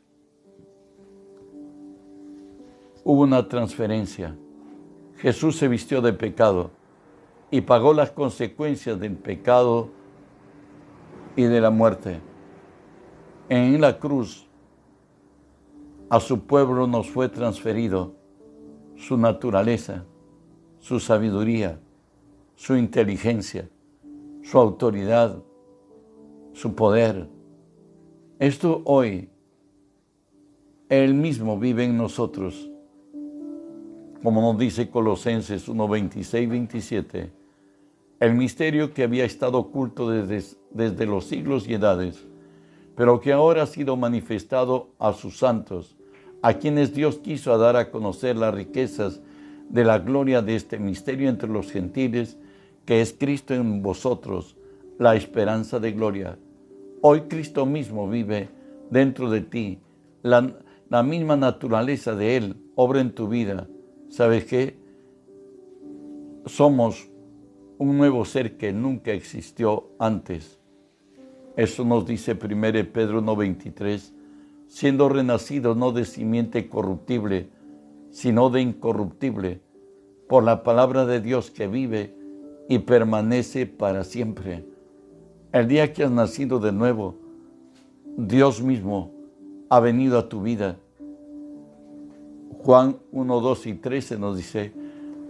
hubo 3.02 3.22
una 3.22 3.48
transferencia. 3.48 4.36
Jesús 5.16 5.56
se 5.56 5.66
vistió 5.66 6.00
de 6.00 6.12
pecado 6.12 6.70
y 7.50 7.62
pagó 7.62 7.94
las 7.94 8.12
consecuencias 8.12 9.00
del 9.00 9.16
pecado 9.16 9.88
y 11.34 11.42
de 11.42 11.60
la 11.60 11.70
muerte. 11.70 12.20
En 13.48 13.80
la 13.80 13.98
cruz 13.98 14.46
a 16.10 16.20
su 16.20 16.46
pueblo 16.46 16.86
nos 16.86 17.10
fue 17.10 17.28
transferido 17.28 18.14
su 18.94 19.16
naturaleza, 19.16 20.04
su 20.78 21.00
sabiduría, 21.00 21.80
su 22.54 22.76
inteligencia, 22.76 23.68
su 24.44 24.58
autoridad, 24.58 25.42
su 26.52 26.76
poder. 26.76 27.28
Esto 28.38 28.82
hoy 28.84 29.28
Él 30.88 31.14
mismo 31.14 31.58
vive 31.58 31.84
en 31.84 31.96
nosotros 31.96 32.70
como 34.22 34.40
nos 34.40 34.58
dice 34.58 34.90
Colosenses 34.90 35.68
1, 35.68 35.88
26, 35.88 36.48
27, 36.48 37.30
el 38.20 38.34
misterio 38.34 38.92
que 38.92 39.04
había 39.04 39.24
estado 39.24 39.58
oculto 39.58 40.10
desde, 40.10 40.56
desde 40.70 41.06
los 41.06 41.26
siglos 41.26 41.68
y 41.68 41.74
edades, 41.74 42.26
pero 42.96 43.20
que 43.20 43.32
ahora 43.32 43.62
ha 43.62 43.66
sido 43.66 43.96
manifestado 43.96 44.90
a 44.98 45.12
sus 45.12 45.38
santos, 45.38 45.96
a 46.42 46.54
quienes 46.54 46.94
Dios 46.94 47.18
quiso 47.18 47.56
dar 47.58 47.76
a 47.76 47.90
conocer 47.90 48.36
las 48.36 48.52
riquezas 48.52 49.20
de 49.68 49.84
la 49.84 49.98
gloria 49.98 50.42
de 50.42 50.56
este 50.56 50.78
misterio 50.78 51.28
entre 51.28 51.48
los 51.48 51.70
gentiles, 51.70 52.38
que 52.86 53.00
es 53.00 53.12
Cristo 53.12 53.54
en 53.54 53.82
vosotros, 53.82 54.56
la 54.98 55.14
esperanza 55.14 55.78
de 55.78 55.92
gloria. 55.92 56.38
Hoy 57.00 57.22
Cristo 57.22 57.64
mismo 57.64 58.08
vive 58.08 58.48
dentro 58.90 59.30
de 59.30 59.40
ti, 59.40 59.80
la, 60.22 61.02
misma 61.02 61.36
naturaleza 61.36 62.14
de 62.14 62.36
Él 62.36 62.56
obra 62.74 63.00
en 63.00 63.14
tu 63.14 63.28
vida 63.28 63.68
¿Sabes 64.08 64.46
qué? 64.46 64.78
Somos 66.46 67.10
un 67.76 67.98
nuevo 67.98 68.24
ser 68.24 68.56
que 68.56 68.72
nunca 68.72 69.12
existió 69.12 69.90
antes. 69.98 70.58
Eso 71.56 71.84
nos 71.84 72.06
dice 72.06 72.32
1 72.32 72.92
Pedro 72.92 73.22
1.23, 73.22 74.12
siendo 74.66 75.10
renacidos 75.10 75.76
no 75.76 75.92
de 75.92 76.06
simiente 76.06 76.68
corruptible, 76.68 77.50
sino 78.10 78.48
de 78.48 78.62
incorruptible, 78.62 79.60
por 80.26 80.42
la 80.42 80.62
palabra 80.62 81.04
de 81.04 81.20
Dios 81.20 81.50
que 81.50 81.68
vive 81.68 82.16
y 82.68 82.78
permanece 82.78 83.66
para 83.66 84.04
siempre. 84.04 84.64
El 85.50 85.66
día 85.66 85.94
que 85.94 86.04
has 86.04 86.10
nacido 86.10 86.58
de 86.58 86.72
nuevo, 86.72 87.14
Dios 88.18 88.60
mismo 88.60 89.12
ha 89.70 89.80
venido 89.80 90.18
a 90.18 90.28
tu 90.28 90.42
vida. 90.42 90.76
Juan 92.58 92.98
1, 93.12 93.40
2 93.40 93.66
y 93.66 93.74
13 93.74 94.18
nos 94.18 94.36
dice, 94.36 94.74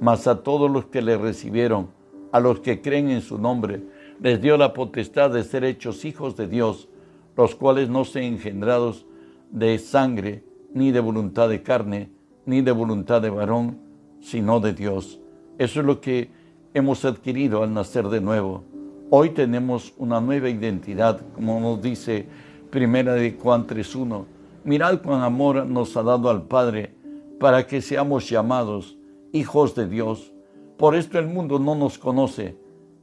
mas 0.01 0.27
a 0.27 0.43
todos 0.43 0.69
los 0.69 0.87
que 0.87 1.03
le 1.03 1.17
recibieron, 1.17 1.91
a 2.33 2.41
los 2.41 2.59
que 2.59 2.83
creen 2.83 3.11
en 3.11 3.21
su 3.21 3.39
nombre, 3.39 3.85
les 4.21 4.41
dio 4.41 4.57
la 4.57 4.73
potestad 4.73 5.31
de 5.31 5.45
ser 5.45 5.63
hechos 5.63 6.05
hijos 6.05 6.37
de 6.37 6.49
Dios, 6.49 6.89
los 7.37 7.55
cuales 7.55 7.89
no 7.89 8.05
se 8.05 8.27
engendrados 8.27 9.07
de 9.53 9.79
sangre, 9.79 10.43
ni 10.75 10.91
de 10.91 10.99
voluntad 10.99 11.49
de 11.49 11.63
carne, 11.63 12.11
ni 12.45 12.61
de 12.61 12.73
voluntad 12.73 13.23
de 13.23 13.31
varón, 13.31 13.79
sino 14.21 14.59
de 14.59 14.73
Dios. 14.73 15.21
Eso 15.59 15.79
es 15.79 15.87
lo 15.87 16.01
que 16.01 16.29
hemos 16.75 17.05
adquirido 17.05 17.63
al 17.63 17.73
nacer 17.73 18.09
de 18.09 18.21
nuevo. 18.21 18.65
Hoy 19.11 19.31
tenemos 19.31 19.95
una 19.97 20.21
nueva 20.21 20.51
identidad, 20.51 21.23
como 21.35 21.59
nos 21.61 21.81
dice 21.81 22.29
Primera 22.69 23.15
de 23.15 23.39
Juan 23.43 23.67
3.1. 23.67 24.27
Mirad 24.65 25.01
cuán 25.01 25.23
amor 25.23 25.65
nos 25.65 25.97
ha 25.97 26.03
dado 26.03 26.29
al 26.29 26.43
Padre 26.43 26.95
para 27.41 27.67
que 27.67 27.81
seamos 27.81 28.29
llamados 28.29 28.99
hijos 29.33 29.75
de 29.75 29.89
Dios. 29.89 30.35
Por 30.77 30.95
esto 30.95 31.19
el 31.19 31.27
mundo 31.27 31.59
no 31.59 31.75
nos 31.75 31.97
conoce, 31.97 32.59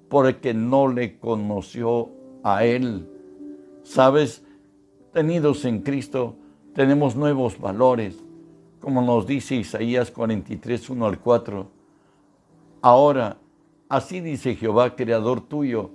porque 0.08 0.54
no 0.54 0.88
le 0.90 1.18
conoció 1.18 2.12
a 2.44 2.66
Él. 2.66 3.10
Sabes, 3.82 4.46
tenidos 5.12 5.66
en 5.66 5.82
Cristo, 5.82 6.36
tenemos 6.76 7.16
nuevos 7.16 7.60
valores, 7.60 8.24
como 8.80 9.02
nos 9.02 9.26
dice 9.26 9.56
Isaías 9.56 10.12
43, 10.12 10.88
1 10.88 11.04
al 11.04 11.20
4. 11.20 11.68
Ahora, 12.84 13.38
así 13.90 14.20
dice 14.20 14.56
Jehová, 14.56 14.96
creador 14.96 15.42
tuyo, 15.42 15.95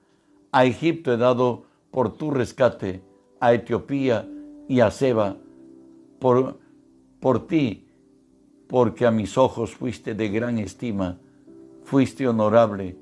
A 0.51 0.65
Egipto 0.65 1.13
he 1.13 1.17
dado 1.17 1.63
por 1.91 2.13
tu 2.17 2.31
rescate, 2.31 3.01
a 3.39 3.53
Etiopía 3.53 4.27
y 4.67 4.81
a 4.81 4.91
Seba, 4.91 5.37
por, 6.19 6.59
por 7.19 7.47
ti, 7.47 7.87
porque 8.67 9.05
a 9.05 9.11
mis 9.11 9.37
ojos 9.37 9.73
fuiste 9.73 10.13
de 10.13 10.29
gran 10.29 10.57
estima, 10.57 11.19
fuiste 11.83 12.27
honorable, 12.27 12.97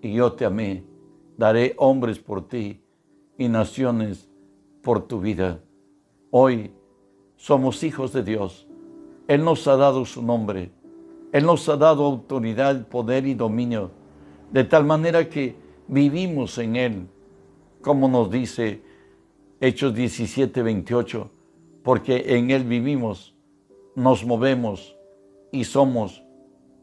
y 0.00 0.14
yo 0.14 0.32
te 0.32 0.44
amé. 0.44 0.84
Daré 1.36 1.74
hombres 1.78 2.18
por 2.18 2.48
ti 2.48 2.82
y 3.38 3.48
naciones 3.48 4.28
por 4.82 5.06
tu 5.06 5.20
vida. 5.20 5.60
Hoy 6.30 6.72
somos 7.36 7.82
hijos 7.82 8.12
de 8.12 8.22
Dios. 8.22 8.66
Él 9.28 9.44
nos 9.44 9.66
ha 9.66 9.76
dado 9.76 10.04
su 10.04 10.22
nombre. 10.22 10.72
Él 11.32 11.46
nos 11.46 11.68
ha 11.68 11.76
dado 11.76 12.04
autoridad, 12.04 12.86
poder 12.88 13.26
y 13.26 13.34
dominio, 13.34 13.90
de 14.52 14.64
tal 14.64 14.84
manera 14.84 15.28
que 15.28 15.61
vivimos 15.88 16.58
en 16.58 16.76
Él, 16.76 17.06
como 17.80 18.08
nos 18.08 18.30
dice 18.30 18.82
Hechos 19.60 19.94
17, 19.94 20.62
28, 20.62 21.30
porque 21.82 22.36
en 22.36 22.50
Él 22.50 22.64
vivimos, 22.64 23.34
nos 23.94 24.24
movemos 24.24 24.96
y 25.50 25.64
somos, 25.64 26.24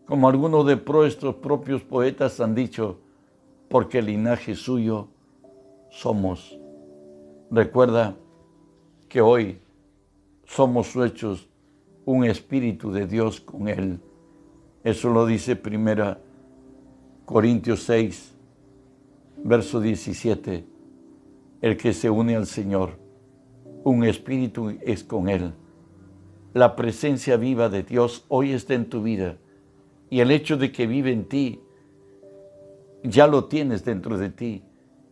como 0.05 0.29
algunos 0.29 0.65
de 0.65 0.75
nuestros 0.75 1.35
propios 1.35 1.81
poetas 1.81 2.39
han 2.39 2.55
dicho, 2.55 2.99
porque 3.67 3.99
el 3.99 4.07
linaje 4.07 4.55
suyo 4.55 5.07
somos. 5.89 6.57
Recuerda 7.51 8.15
que 9.07 9.21
hoy 9.21 9.59
somos 10.45 10.95
hechos 10.95 11.49
un 12.05 12.23
espíritu 12.23 12.91
de 12.91 13.05
Dios 13.05 13.39
con 13.39 13.67
Él. 13.67 13.99
Eso 14.83 15.09
lo 15.09 15.25
dice 15.25 15.55
primera 15.55 16.19
Corintios 17.25 17.83
6, 17.83 18.33
verso 19.43 19.79
17. 19.79 20.65
El 21.61 21.77
que 21.77 21.93
se 21.93 22.09
une 22.09 22.35
al 22.35 22.45
Señor, 22.45 22.99
un 23.83 24.03
espíritu 24.03 24.77
es 24.81 25.03
con 25.03 25.29
Él. 25.29 25.53
La 26.53 26.75
presencia 26.75 27.37
viva 27.37 27.69
de 27.69 27.83
Dios 27.83 28.25
hoy 28.27 28.53
está 28.53 28.73
en 28.73 28.89
tu 28.89 29.03
vida 29.03 29.37
y 30.09 30.21
el 30.21 30.31
hecho 30.31 30.57
de 30.57 30.71
que 30.71 30.87
vive 30.87 31.11
en 31.11 31.25
ti, 31.25 31.61
ya 33.03 33.27
lo 33.27 33.45
tienes 33.45 33.85
dentro 33.85 34.17
de 34.17 34.29
ti. 34.29 34.63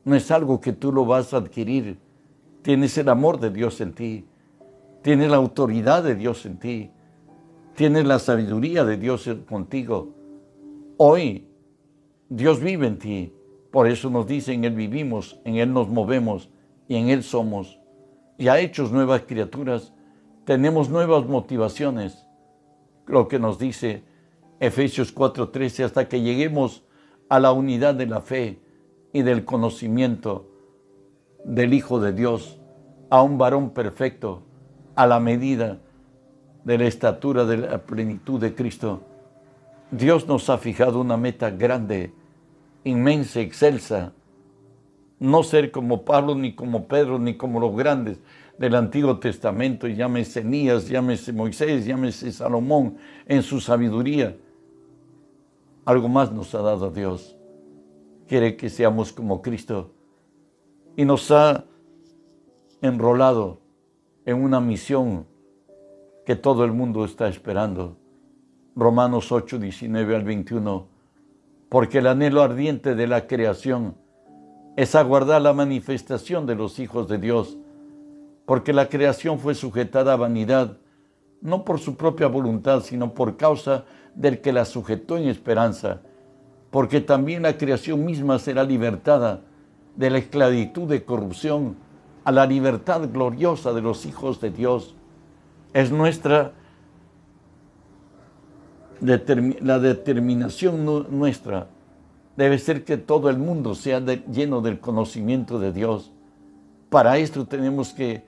No 0.03 0.15
es 0.15 0.31
algo 0.31 0.59
que 0.61 0.73
tú 0.73 0.91
lo 0.91 1.05
vas 1.05 1.33
a 1.33 1.37
adquirir. 1.37 1.99
Tienes 2.61 2.97
el 2.97 3.09
amor 3.09 3.39
de 3.39 3.51
Dios 3.51 3.79
en 3.81 3.93
ti 3.93 4.25
Tienes 5.07 5.29
la 5.29 5.37
autoridad 5.37 6.03
de 6.03 6.15
Dios 6.15 6.45
en 6.45 6.57
ti. 6.59 6.91
Tienes 7.75 8.05
la 8.05 8.19
sabiduría 8.19 8.83
de 8.83 8.97
Dios 8.97 9.29
contigo. 9.47 10.13
Hoy 10.97 11.47
Dios 12.27 12.59
vive 12.59 12.87
en 12.87 12.99
ti. 12.99 13.33
Por 13.71 13.87
eso 13.87 14.09
nos 14.09 14.27
dice, 14.27 14.53
en 14.53 14.63
Él 14.63 14.75
vivimos, 14.75 15.39
en 15.43 15.55
Él 15.55 15.73
nos 15.73 15.89
movemos 15.89 16.49
y 16.87 16.95
en 16.95 17.09
Él 17.09 17.23
somos. 17.23 17.79
Ya 18.37 18.59
hechos 18.59 18.91
nuevas 18.91 19.23
criaturas, 19.23 19.93
tenemos 20.45 20.89
nuevas 20.89 21.25
motivaciones. 21.25 22.27
Lo 23.05 23.27
que 23.27 23.39
nos 23.39 23.59
dice 23.59 24.03
Efesios 24.59 25.13
4:13, 25.13 25.83
hasta 25.83 26.07
que 26.07 26.21
lleguemos 26.21 26.83
a 27.29 27.39
la 27.39 27.51
unidad 27.51 27.95
de 27.95 28.05
la 28.05 28.21
fe 28.21 28.61
y 29.13 29.21
del 29.21 29.45
conocimiento 29.45 30.49
del 31.43 31.73
Hijo 31.73 31.99
de 31.99 32.13
Dios, 32.13 32.59
a 33.09 33.21
un 33.21 33.37
varón 33.37 33.71
perfecto, 33.71 34.43
a 34.95 35.07
la 35.07 35.19
medida 35.19 35.79
de 36.63 36.77
la 36.77 36.85
estatura 36.85 37.45
de 37.45 37.57
la 37.57 37.77
plenitud 37.79 38.39
de 38.39 38.53
Cristo. 38.53 39.01
Dios 39.91 40.27
nos 40.27 40.49
ha 40.49 40.57
fijado 40.57 40.99
una 40.99 41.15
meta 41.15 41.49
grande, 41.49 42.13
inmensa, 42.87 43.39
excelsa. 43.41 44.13
No 45.19 45.43
ser 45.43 45.71
como 45.71 46.05
Pablo, 46.05 46.35
ni 46.35 46.55
como 46.55 46.87
Pedro, 46.87 47.19
ni 47.19 47.37
como 47.37 47.59
los 47.59 47.75
grandes 47.75 48.19
del 48.57 48.75
Antiguo 48.75 49.19
Testamento, 49.19 49.87
llámese 49.87 50.41
Enías, 50.41 50.87
llámese 50.87 51.31
Moisés, 51.31 51.85
llámese 51.85 52.31
Salomón, 52.31 52.97
en 53.25 53.43
su 53.43 53.59
sabiduría. 53.59 54.35
Algo 55.85 56.09
más 56.09 56.31
nos 56.31 56.53
ha 56.55 56.61
dado 56.61 56.89
Dios. 56.91 57.37
Quiere 58.27 58.57
que 58.57 58.69
seamos 58.69 59.13
como 59.13 59.41
Cristo. 59.41 59.93
Y 60.95 61.05
nos 61.05 61.31
ha 61.31 61.65
enrolado 62.81 63.61
en 64.25 64.43
una 64.43 64.59
misión 64.59 65.25
que 66.25 66.35
todo 66.35 66.65
el 66.65 66.73
mundo 66.73 67.05
está 67.05 67.29
esperando. 67.29 67.95
Romanos 68.75 69.31
8, 69.31 69.59
19 69.59 70.15
al 70.15 70.23
21. 70.23 70.96
Porque 71.69 71.99
el 71.99 72.07
anhelo 72.07 72.41
ardiente 72.41 72.95
de 72.95 73.07
la 73.07 73.27
creación 73.27 73.95
es 74.75 74.95
aguardar 74.95 75.41
la 75.41 75.53
manifestación 75.53 76.45
de 76.45 76.55
los 76.55 76.79
hijos 76.79 77.07
de 77.07 77.17
Dios, 77.17 77.57
porque 78.45 78.73
la 78.73 78.87
creación 78.89 79.39
fue 79.39 79.55
sujetada 79.55 80.13
a 80.13 80.17
vanidad, 80.17 80.77
no 81.41 81.65
por 81.65 81.79
su 81.79 81.97
propia 81.97 82.27
voluntad, 82.27 82.81
sino 82.81 83.13
por 83.13 83.37
causa 83.37 83.85
del 84.15 84.39
que 84.39 84.53
la 84.53 84.65
sujetó 84.65 85.17
en 85.17 85.27
esperanza, 85.27 86.01
porque 86.71 87.01
también 87.01 87.43
la 87.43 87.57
creación 87.57 88.05
misma 88.05 88.39
será 88.39 88.63
libertada 88.63 89.41
de 89.95 90.09
la 90.09 90.19
esclavitud 90.19 90.87
de 90.87 91.03
corrupción 91.03 91.75
a 92.23 92.31
la 92.31 92.45
libertad 92.45 93.09
gloriosa 93.11 93.73
de 93.73 93.81
los 93.81 94.05
hijos 94.05 94.39
de 94.39 94.51
Dios. 94.51 94.95
Es 95.73 95.91
nuestra 95.91 96.53
la 99.01 99.79
determinación 99.79 100.85
nuestra 101.09 101.67
debe 102.35 102.57
ser 102.59 102.83
que 102.83 102.97
todo 102.97 103.29
el 103.29 103.37
mundo 103.37 103.75
sea 103.75 103.99
lleno 103.99 104.61
del 104.61 104.79
conocimiento 104.79 105.59
de 105.59 105.71
Dios. 105.71 106.11
Para 106.89 107.17
esto 107.17 107.45
tenemos 107.45 107.93
que 107.93 108.25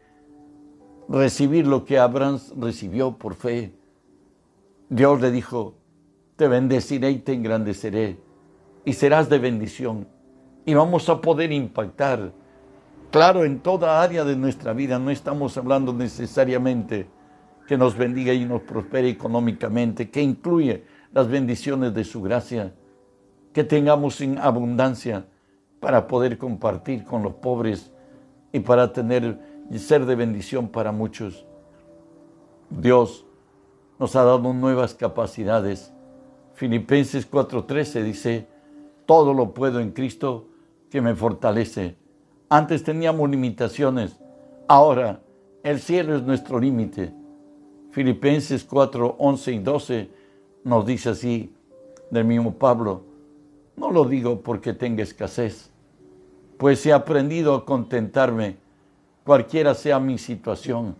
recibir 1.07 1.67
lo 1.67 1.85
que 1.85 1.99
Abraham 1.99 2.39
recibió 2.57 3.17
por 3.17 3.35
fe. 3.35 3.73
Dios 4.89 5.21
le 5.21 5.31
dijo, 5.31 5.75
te 6.35 6.47
bendeciré 6.47 7.11
y 7.11 7.19
te 7.19 7.33
engrandeceré 7.33 8.17
y 8.85 8.93
serás 8.93 9.29
de 9.29 9.39
bendición. 9.39 10.07
Y 10.65 10.73
vamos 10.73 11.07
a 11.09 11.21
poder 11.21 11.51
impactar 11.51 12.31
Claro, 13.11 13.43
en 13.43 13.59
toda 13.59 14.03
área 14.03 14.23
de 14.23 14.35
nuestra 14.35 14.71
vida 14.73 14.99
no 14.99 15.09
estamos 15.09 15.57
hablando 15.57 15.93
necesariamente 15.93 17.07
que 17.69 17.77
nos 17.77 17.95
bendiga 17.95 18.33
y 18.33 18.45
nos 18.45 18.63
prospere 18.63 19.09
económicamente, 19.09 20.09
que 20.09 20.23
incluye 20.23 20.85
las 21.13 21.27
bendiciones 21.27 21.93
de 21.93 22.03
su 22.03 22.19
gracia, 22.19 22.73
que 23.53 23.63
tengamos 23.63 24.19
en 24.21 24.39
abundancia 24.39 25.27
para 25.79 26.07
poder 26.07 26.39
compartir 26.39 27.03
con 27.03 27.21
los 27.21 27.35
pobres 27.35 27.91
y 28.51 28.61
para 28.61 28.91
tener 28.91 29.37
y 29.69 29.77
ser 29.77 30.07
de 30.07 30.15
bendición 30.15 30.69
para 30.69 30.91
muchos. 30.91 31.45
Dios 32.71 33.27
nos 33.99 34.15
ha 34.15 34.23
dado 34.23 34.51
nuevas 34.51 34.95
capacidades. 34.95 35.93
Filipenses 36.55 37.29
4:13 37.29 38.01
dice, 38.01 38.47
todo 39.05 39.31
lo 39.31 39.53
puedo 39.53 39.79
en 39.79 39.91
Cristo 39.91 40.47
que 40.89 41.01
me 41.01 41.13
fortalece. 41.13 41.97
Antes 42.49 42.83
teníamos 42.83 43.29
limitaciones, 43.29 44.19
ahora 44.67 45.21
el 45.61 45.79
cielo 45.79 46.15
es 46.15 46.23
nuestro 46.23 46.59
límite. 46.59 47.18
Filipenses 47.91 48.63
4, 48.63 49.15
11 49.17 49.51
y 49.51 49.59
12 49.59 50.09
nos 50.63 50.85
dice 50.85 51.09
así 51.09 51.53
del 52.11 52.25
mismo 52.25 52.53
Pablo, 52.53 53.03
no 53.75 53.91
lo 53.91 54.05
digo 54.05 54.41
porque 54.41 54.73
tenga 54.73 55.03
escasez, 55.03 55.71
pues 56.57 56.85
he 56.85 56.93
aprendido 56.93 57.55
a 57.55 57.65
contentarme, 57.65 58.57
cualquiera 59.23 59.73
sea 59.73 59.99
mi 59.99 60.17
situación. 60.17 60.95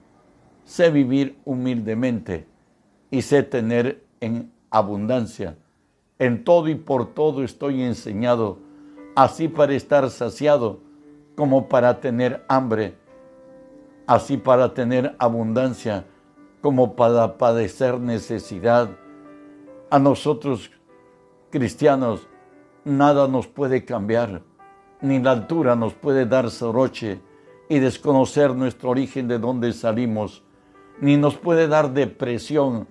Sé 0.63 0.91
vivir 0.91 1.37
humildemente 1.45 2.45
y 3.09 3.23
sé 3.23 3.43
tener 3.43 4.03
en 4.21 4.51
abundancia. 4.69 5.57
En 6.19 6.43
todo 6.43 6.67
y 6.67 6.75
por 6.75 7.13
todo 7.13 7.43
estoy 7.43 7.81
enseñado, 7.81 8.59
así 9.15 9.47
para 9.47 9.73
estar 9.73 10.09
saciado 10.09 10.79
como 11.35 11.67
para 11.67 11.99
tener 11.99 12.45
hambre, 12.47 12.95
así 14.05 14.37
para 14.37 14.73
tener 14.73 15.15
abundancia, 15.17 16.05
como 16.61 16.95
para 16.95 17.37
padecer 17.37 17.99
necesidad. 17.99 18.89
A 19.89 19.99
nosotros, 19.99 20.71
cristianos, 21.49 22.27
nada 22.83 23.27
nos 23.27 23.47
puede 23.47 23.85
cambiar, 23.85 24.41
ni 25.01 25.19
la 25.19 25.31
altura 25.31 25.75
nos 25.75 25.93
puede 25.93 26.25
dar 26.25 26.49
soroche 26.49 27.21
y 27.69 27.79
desconocer 27.79 28.55
nuestro 28.55 28.89
origen 28.89 29.27
de 29.27 29.39
dónde 29.39 29.73
salimos, 29.73 30.43
ni 31.01 31.17
nos 31.17 31.37
puede 31.37 31.67
dar 31.67 31.93
depresión 31.93 32.87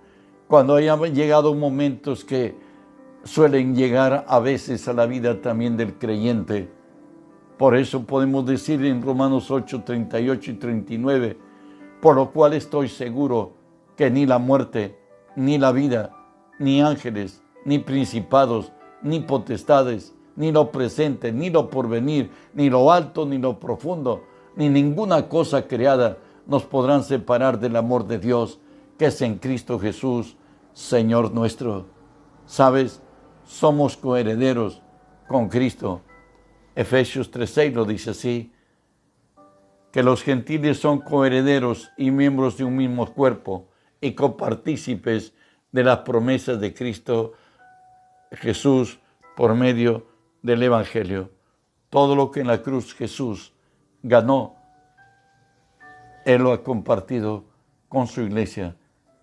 cuando 0.46 0.76
hayan 0.76 1.14
llegado 1.14 1.54
momentos 1.54 2.24
que 2.24 2.56
suelen 3.24 3.74
llegar 3.74 4.24
a 4.28 4.38
veces 4.38 4.88
a 4.88 4.92
la 4.92 5.06
vida 5.06 5.40
también 5.42 5.76
del 5.76 5.98
creyente 5.98 6.78
por 7.58 7.74
eso 7.76 8.04
podemos 8.04 8.46
decir 8.46 8.84
en 8.84 9.02
Romanos 9.02 9.50
8, 9.50 9.82
38 9.84 10.52
y 10.52 10.54
39, 10.54 11.36
por 12.00 12.14
lo 12.14 12.30
cual 12.30 12.52
estoy 12.52 12.88
seguro 12.88 13.54
que 13.98 14.10
ni 14.10 14.24
la 14.24 14.38
muerte, 14.38 14.98
ni 15.36 15.58
la 15.58 15.72
vida, 15.72 16.16
ni 16.58 16.80
ángeles, 16.80 17.42
ni 17.66 17.78
principados, 17.78 18.72
ni 19.02 19.20
potestades, 19.20 20.14
ni 20.36 20.52
lo 20.52 20.72
presente, 20.72 21.32
ni 21.32 21.50
lo 21.50 21.68
porvenir, 21.68 22.30
ni 22.54 22.70
lo 22.70 22.90
alto, 22.90 23.26
ni 23.26 23.36
lo 23.36 23.60
profundo, 23.60 24.24
ni 24.56 24.70
ninguna 24.70 25.28
cosa 25.28 25.68
creada 25.68 26.16
nos 26.46 26.64
podrán 26.64 27.04
separar 27.04 27.60
del 27.60 27.76
amor 27.76 28.06
de 28.06 28.18
Dios 28.18 28.58
que 28.98 29.06
es 29.06 29.20
en 29.20 29.36
Cristo 29.36 29.78
Jesús, 29.78 30.38
Señor 30.72 31.32
nuestro. 31.32 31.86
Sabes, 32.46 33.02
somos 33.44 33.98
coherederos 33.98 34.80
con 35.28 35.50
Cristo 35.50 36.00
Efesios 36.78 37.32
3:6 37.32 37.74
lo 37.74 37.84
dice 37.84 38.10
así, 38.10 38.52
que 39.90 40.04
los 40.04 40.22
gentiles 40.22 40.78
son 40.78 41.00
coherederos 41.00 41.90
y 41.96 42.12
miembros 42.12 42.56
de 42.56 42.62
un 42.62 42.76
mismo 42.76 43.12
cuerpo 43.12 43.66
y 44.00 44.12
copartícipes 44.12 45.34
de 45.72 45.84
las 45.84 45.98
promesas 45.98 46.60
de 46.60 46.72
Cristo 46.74 47.32
Jesús 48.32 48.98
por 49.36 49.54
medio 49.54 50.06
del 50.42 50.62
Evangelio. 50.62 51.30
Todo 51.90 52.14
lo 52.14 52.30
que 52.30 52.40
en 52.40 52.46
la 52.46 52.62
cruz 52.62 52.94
Jesús 52.94 53.52
ganó, 54.02 54.56
Él 56.24 56.42
lo 56.42 56.52
ha 56.52 56.62
compartido 56.62 57.44
con 57.88 58.06
su 58.06 58.20
iglesia, 58.20 58.76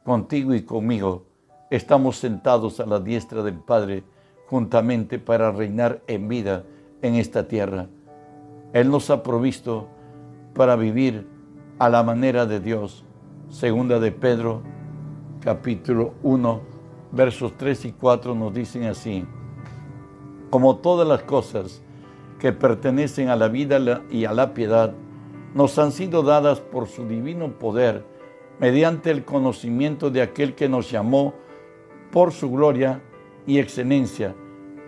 contigo 0.04 0.54
y 0.54 0.64
conmigo. 0.64 1.26
Estamos 1.70 2.18
sentados 2.18 2.80
a 2.80 2.86
la 2.86 3.00
diestra 3.00 3.44
del 3.44 3.60
Padre 3.60 4.04
juntamente 4.48 5.20
para 5.20 5.52
reinar 5.52 6.02
en 6.08 6.28
vida 6.28 6.64
en 7.02 7.16
esta 7.16 7.48
tierra. 7.48 7.88
Él 8.74 8.90
nos 8.90 9.10
ha 9.10 9.24
provisto 9.24 9.88
para 10.54 10.76
vivir 10.76 11.28
a 11.80 11.90
la 11.90 12.04
manera 12.04 12.46
de 12.46 12.60
Dios. 12.60 13.05
Segunda 13.56 14.02
de 14.02 14.12
Pedro, 14.12 14.64
capítulo 15.40 16.16
1, 16.24 16.62
versos 17.14 17.54
3 17.56 17.86
y 17.86 17.92
4 17.94 18.36
nos 18.36 18.54
dicen 18.54 18.84
así, 18.84 19.24
como 20.50 20.80
todas 20.80 21.08
las 21.08 21.24
cosas 21.24 21.82
que 22.38 22.52
pertenecen 22.52 23.30
a 23.30 23.38
la 23.38 23.48
vida 23.48 24.02
y 24.12 24.26
a 24.26 24.34
la 24.34 24.54
piedad, 24.54 24.94
nos 25.54 25.80
han 25.80 25.94
sido 25.94 26.22
dadas 26.22 26.60
por 26.60 26.90
su 26.90 27.08
divino 27.08 27.58
poder, 27.58 28.04
mediante 28.60 29.10
el 29.10 29.24
conocimiento 29.24 30.10
de 30.10 30.22
aquel 30.22 30.54
que 30.54 30.68
nos 30.68 30.92
llamó 30.92 31.34
por 32.12 32.34
su 32.34 32.52
gloria 32.52 33.02
y 33.48 33.60
excelencia, 33.60 34.36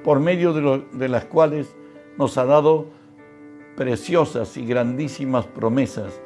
por 0.03 0.19
medio 0.19 0.51
de, 0.51 0.83
de 0.91 1.07
las 1.07 1.23
cuales 1.23 1.73
nos 2.17 2.37
ha 2.37 2.43
dado 2.43 2.87
preciosas 3.77 4.57
y 4.57 4.65
grandísimas 4.65 5.45
promesas 5.45 6.19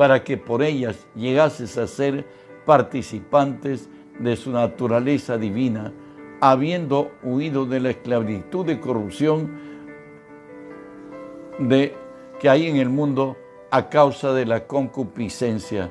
para 0.00 0.24
que 0.24 0.38
por 0.38 0.62
ellas 0.62 1.06
llegases 1.14 1.76
a 1.76 1.86
ser 1.86 2.24
participantes 2.64 3.90
de 4.18 4.34
su 4.34 4.50
naturaleza 4.50 5.36
divina, 5.36 5.92
habiendo 6.40 7.10
huido 7.22 7.66
de 7.66 7.80
la 7.80 7.90
esclavitud 7.90 8.64
de 8.64 8.80
corrupción 8.80 9.60
de, 11.58 11.94
que 12.38 12.48
hay 12.48 12.66
en 12.66 12.76
el 12.76 12.88
mundo 12.88 13.36
a 13.70 13.90
causa 13.90 14.32
de 14.32 14.46
la 14.46 14.66
concupiscencia. 14.66 15.90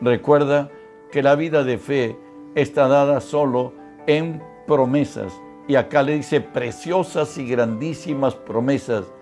Recuerda 0.00 0.70
que 1.10 1.20
la 1.20 1.34
vida 1.34 1.64
de 1.64 1.78
fe 1.78 2.16
está 2.54 2.86
dada 2.86 3.20
solo 3.20 3.72
en 4.06 4.40
promesas 4.68 5.32
y 5.66 5.74
acá 5.74 6.04
le 6.04 6.14
dice 6.14 6.40
preciosas 6.40 7.36
y 7.38 7.48
grandísimas 7.48 8.36
promesas 8.36 9.12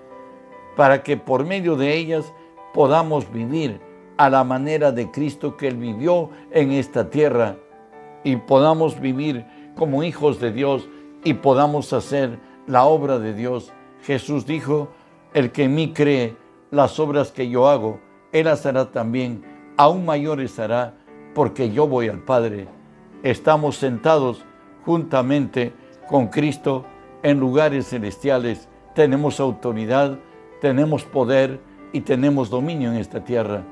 para 0.76 1.02
que 1.02 1.16
por 1.16 1.46
medio 1.46 1.74
de 1.74 1.96
ellas 1.96 2.34
podamos 2.74 3.32
vivir 3.32 3.88
a 4.20 4.28
la 4.28 4.44
manera 4.44 4.92
de 4.92 5.10
Cristo 5.10 5.56
que 5.56 5.66
Él 5.66 5.78
vivió 5.78 6.28
en 6.50 6.72
esta 6.72 7.08
tierra 7.08 7.56
y 8.22 8.36
podamos 8.36 9.00
vivir 9.00 9.46
como 9.76 10.02
hijos 10.02 10.38
de 10.38 10.52
Dios 10.52 10.86
y 11.24 11.32
podamos 11.32 11.94
hacer 11.94 12.38
la 12.66 12.84
obra 12.84 13.18
de 13.18 13.32
Dios. 13.32 13.72
Jesús 14.02 14.44
dijo, 14.44 14.88
el 15.32 15.52
que 15.52 15.64
en 15.64 15.74
mí 15.74 15.94
cree 15.94 16.36
las 16.70 17.00
obras 17.00 17.32
que 17.32 17.48
yo 17.48 17.66
hago, 17.66 17.98
Él 18.30 18.44
las 18.44 18.66
hará 18.66 18.92
también, 18.92 19.42
aún 19.78 20.04
mayores 20.04 20.58
hará, 20.58 20.98
porque 21.34 21.70
yo 21.72 21.88
voy 21.88 22.08
al 22.08 22.22
Padre. 22.22 22.68
Estamos 23.22 23.76
sentados 23.76 24.44
juntamente 24.84 25.72
con 26.10 26.26
Cristo 26.26 26.84
en 27.22 27.40
lugares 27.40 27.88
celestiales. 27.88 28.68
Tenemos 28.94 29.40
autoridad, 29.40 30.18
tenemos 30.60 31.04
poder 31.04 31.58
y 31.94 32.02
tenemos 32.02 32.50
dominio 32.50 32.92
en 32.92 32.98
esta 32.98 33.24
tierra. 33.24 33.64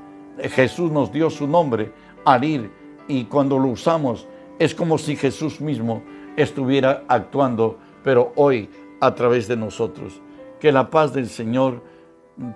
Jesús 0.43 0.91
nos 0.91 1.11
dio 1.11 1.29
su 1.29 1.47
nombre 1.47 1.91
al 2.25 2.43
ir 2.43 2.71
y 3.07 3.25
cuando 3.25 3.57
lo 3.57 3.69
usamos 3.69 4.27
es 4.59 4.75
como 4.75 4.97
si 4.97 5.15
Jesús 5.15 5.59
mismo 5.61 6.03
estuviera 6.35 7.03
actuando, 7.07 7.77
pero 8.03 8.31
hoy 8.35 8.69
a 9.01 9.15
través 9.15 9.47
de 9.47 9.57
nosotros. 9.57 10.21
Que 10.59 10.71
la 10.71 10.89
paz 10.89 11.13
del 11.13 11.27
Señor 11.27 11.81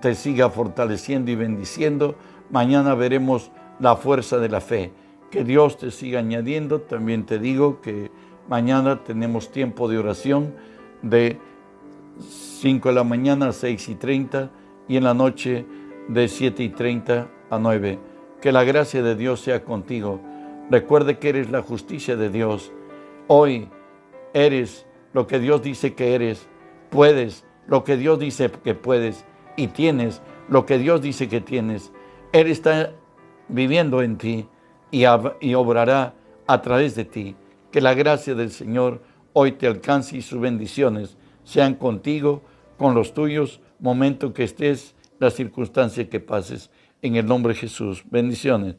te 0.01 0.15
siga 0.15 0.49
fortaleciendo 0.49 1.31
y 1.31 1.35
bendiciendo. 1.35 2.15
Mañana 2.51 2.95
veremos 2.95 3.51
la 3.79 3.95
fuerza 3.95 4.37
de 4.37 4.49
la 4.49 4.61
fe. 4.61 4.91
Que 5.31 5.43
Dios 5.43 5.77
te 5.77 5.91
siga 5.91 6.19
añadiendo. 6.19 6.81
También 6.81 7.25
te 7.25 7.39
digo 7.39 7.81
que 7.81 8.11
Mañana 8.49 9.01
tenemos 9.05 9.51
tiempo 9.51 9.87
de 9.87 9.97
oración 9.97 10.53
de 11.01 11.39
5 12.19 12.89
de 12.89 12.95
la 12.95 13.05
mañana 13.05 13.47
a 13.47 13.51
6 13.53 13.89
y 13.89 13.95
30 13.95 14.49
y 14.89 14.97
en 14.97 15.05
la 15.05 15.13
noche 15.13 15.65
de 16.09 16.27
7 16.27 16.61
y 16.61 16.69
30 16.69 17.29
a 17.49 17.59
9. 17.59 17.99
Que 18.41 18.51
la 18.51 18.63
gracia 18.63 19.01
de 19.01 19.15
Dios 19.15 19.41
sea 19.41 19.63
contigo. 19.63 20.19
Recuerde 20.69 21.17
que 21.17 21.29
eres 21.29 21.49
la 21.49 21.61
justicia 21.61 22.15
de 22.15 22.29
Dios. 22.29 22.71
Hoy 23.27 23.69
eres 24.33 24.85
lo 25.13 25.27
que 25.27 25.39
Dios 25.39 25.61
dice 25.61 25.93
que 25.93 26.15
eres. 26.15 26.47
Puedes 26.89 27.45
lo 27.67 27.83
que 27.83 27.97
Dios 27.97 28.19
dice 28.19 28.51
que 28.51 28.75
puedes. 28.75 29.25
Y 29.55 29.67
tienes 29.67 30.21
lo 30.49 30.65
que 30.65 30.77
Dios 30.77 31.01
dice 31.01 31.29
que 31.29 31.41
tienes. 31.41 31.91
Él 32.31 32.47
está 32.47 32.91
viviendo 33.47 34.01
en 34.01 34.17
ti 34.17 34.47
y, 34.91 35.05
obrará 35.05 36.13
a 36.47 36.61
través 36.61 36.95
de 36.95 37.05
ti. 37.05 37.35
Que 37.71 37.81
la 37.81 37.93
gracia 37.93 38.35
del 38.35 38.51
Señor 38.51 39.01
hoy 39.33 39.53
te 39.53 39.67
alcance 39.67 40.17
y 40.17 40.21
sus 40.21 40.39
bendiciones 40.39 41.17
sean 41.43 41.75
contigo, 41.75 42.41
con 42.77 42.95
los 42.95 43.13
tuyos, 43.13 43.61
momento 43.79 44.33
que 44.33 44.43
estés 44.43 44.95
la 45.19 45.29
circunstancia 45.29 46.09
que 46.09 46.19
pases. 46.19 46.69
En 47.03 47.17
el 47.17 47.25
nombre 47.25 47.53
de 47.53 47.59
Jesús, 47.59 48.01
bendiciones. 48.09 48.77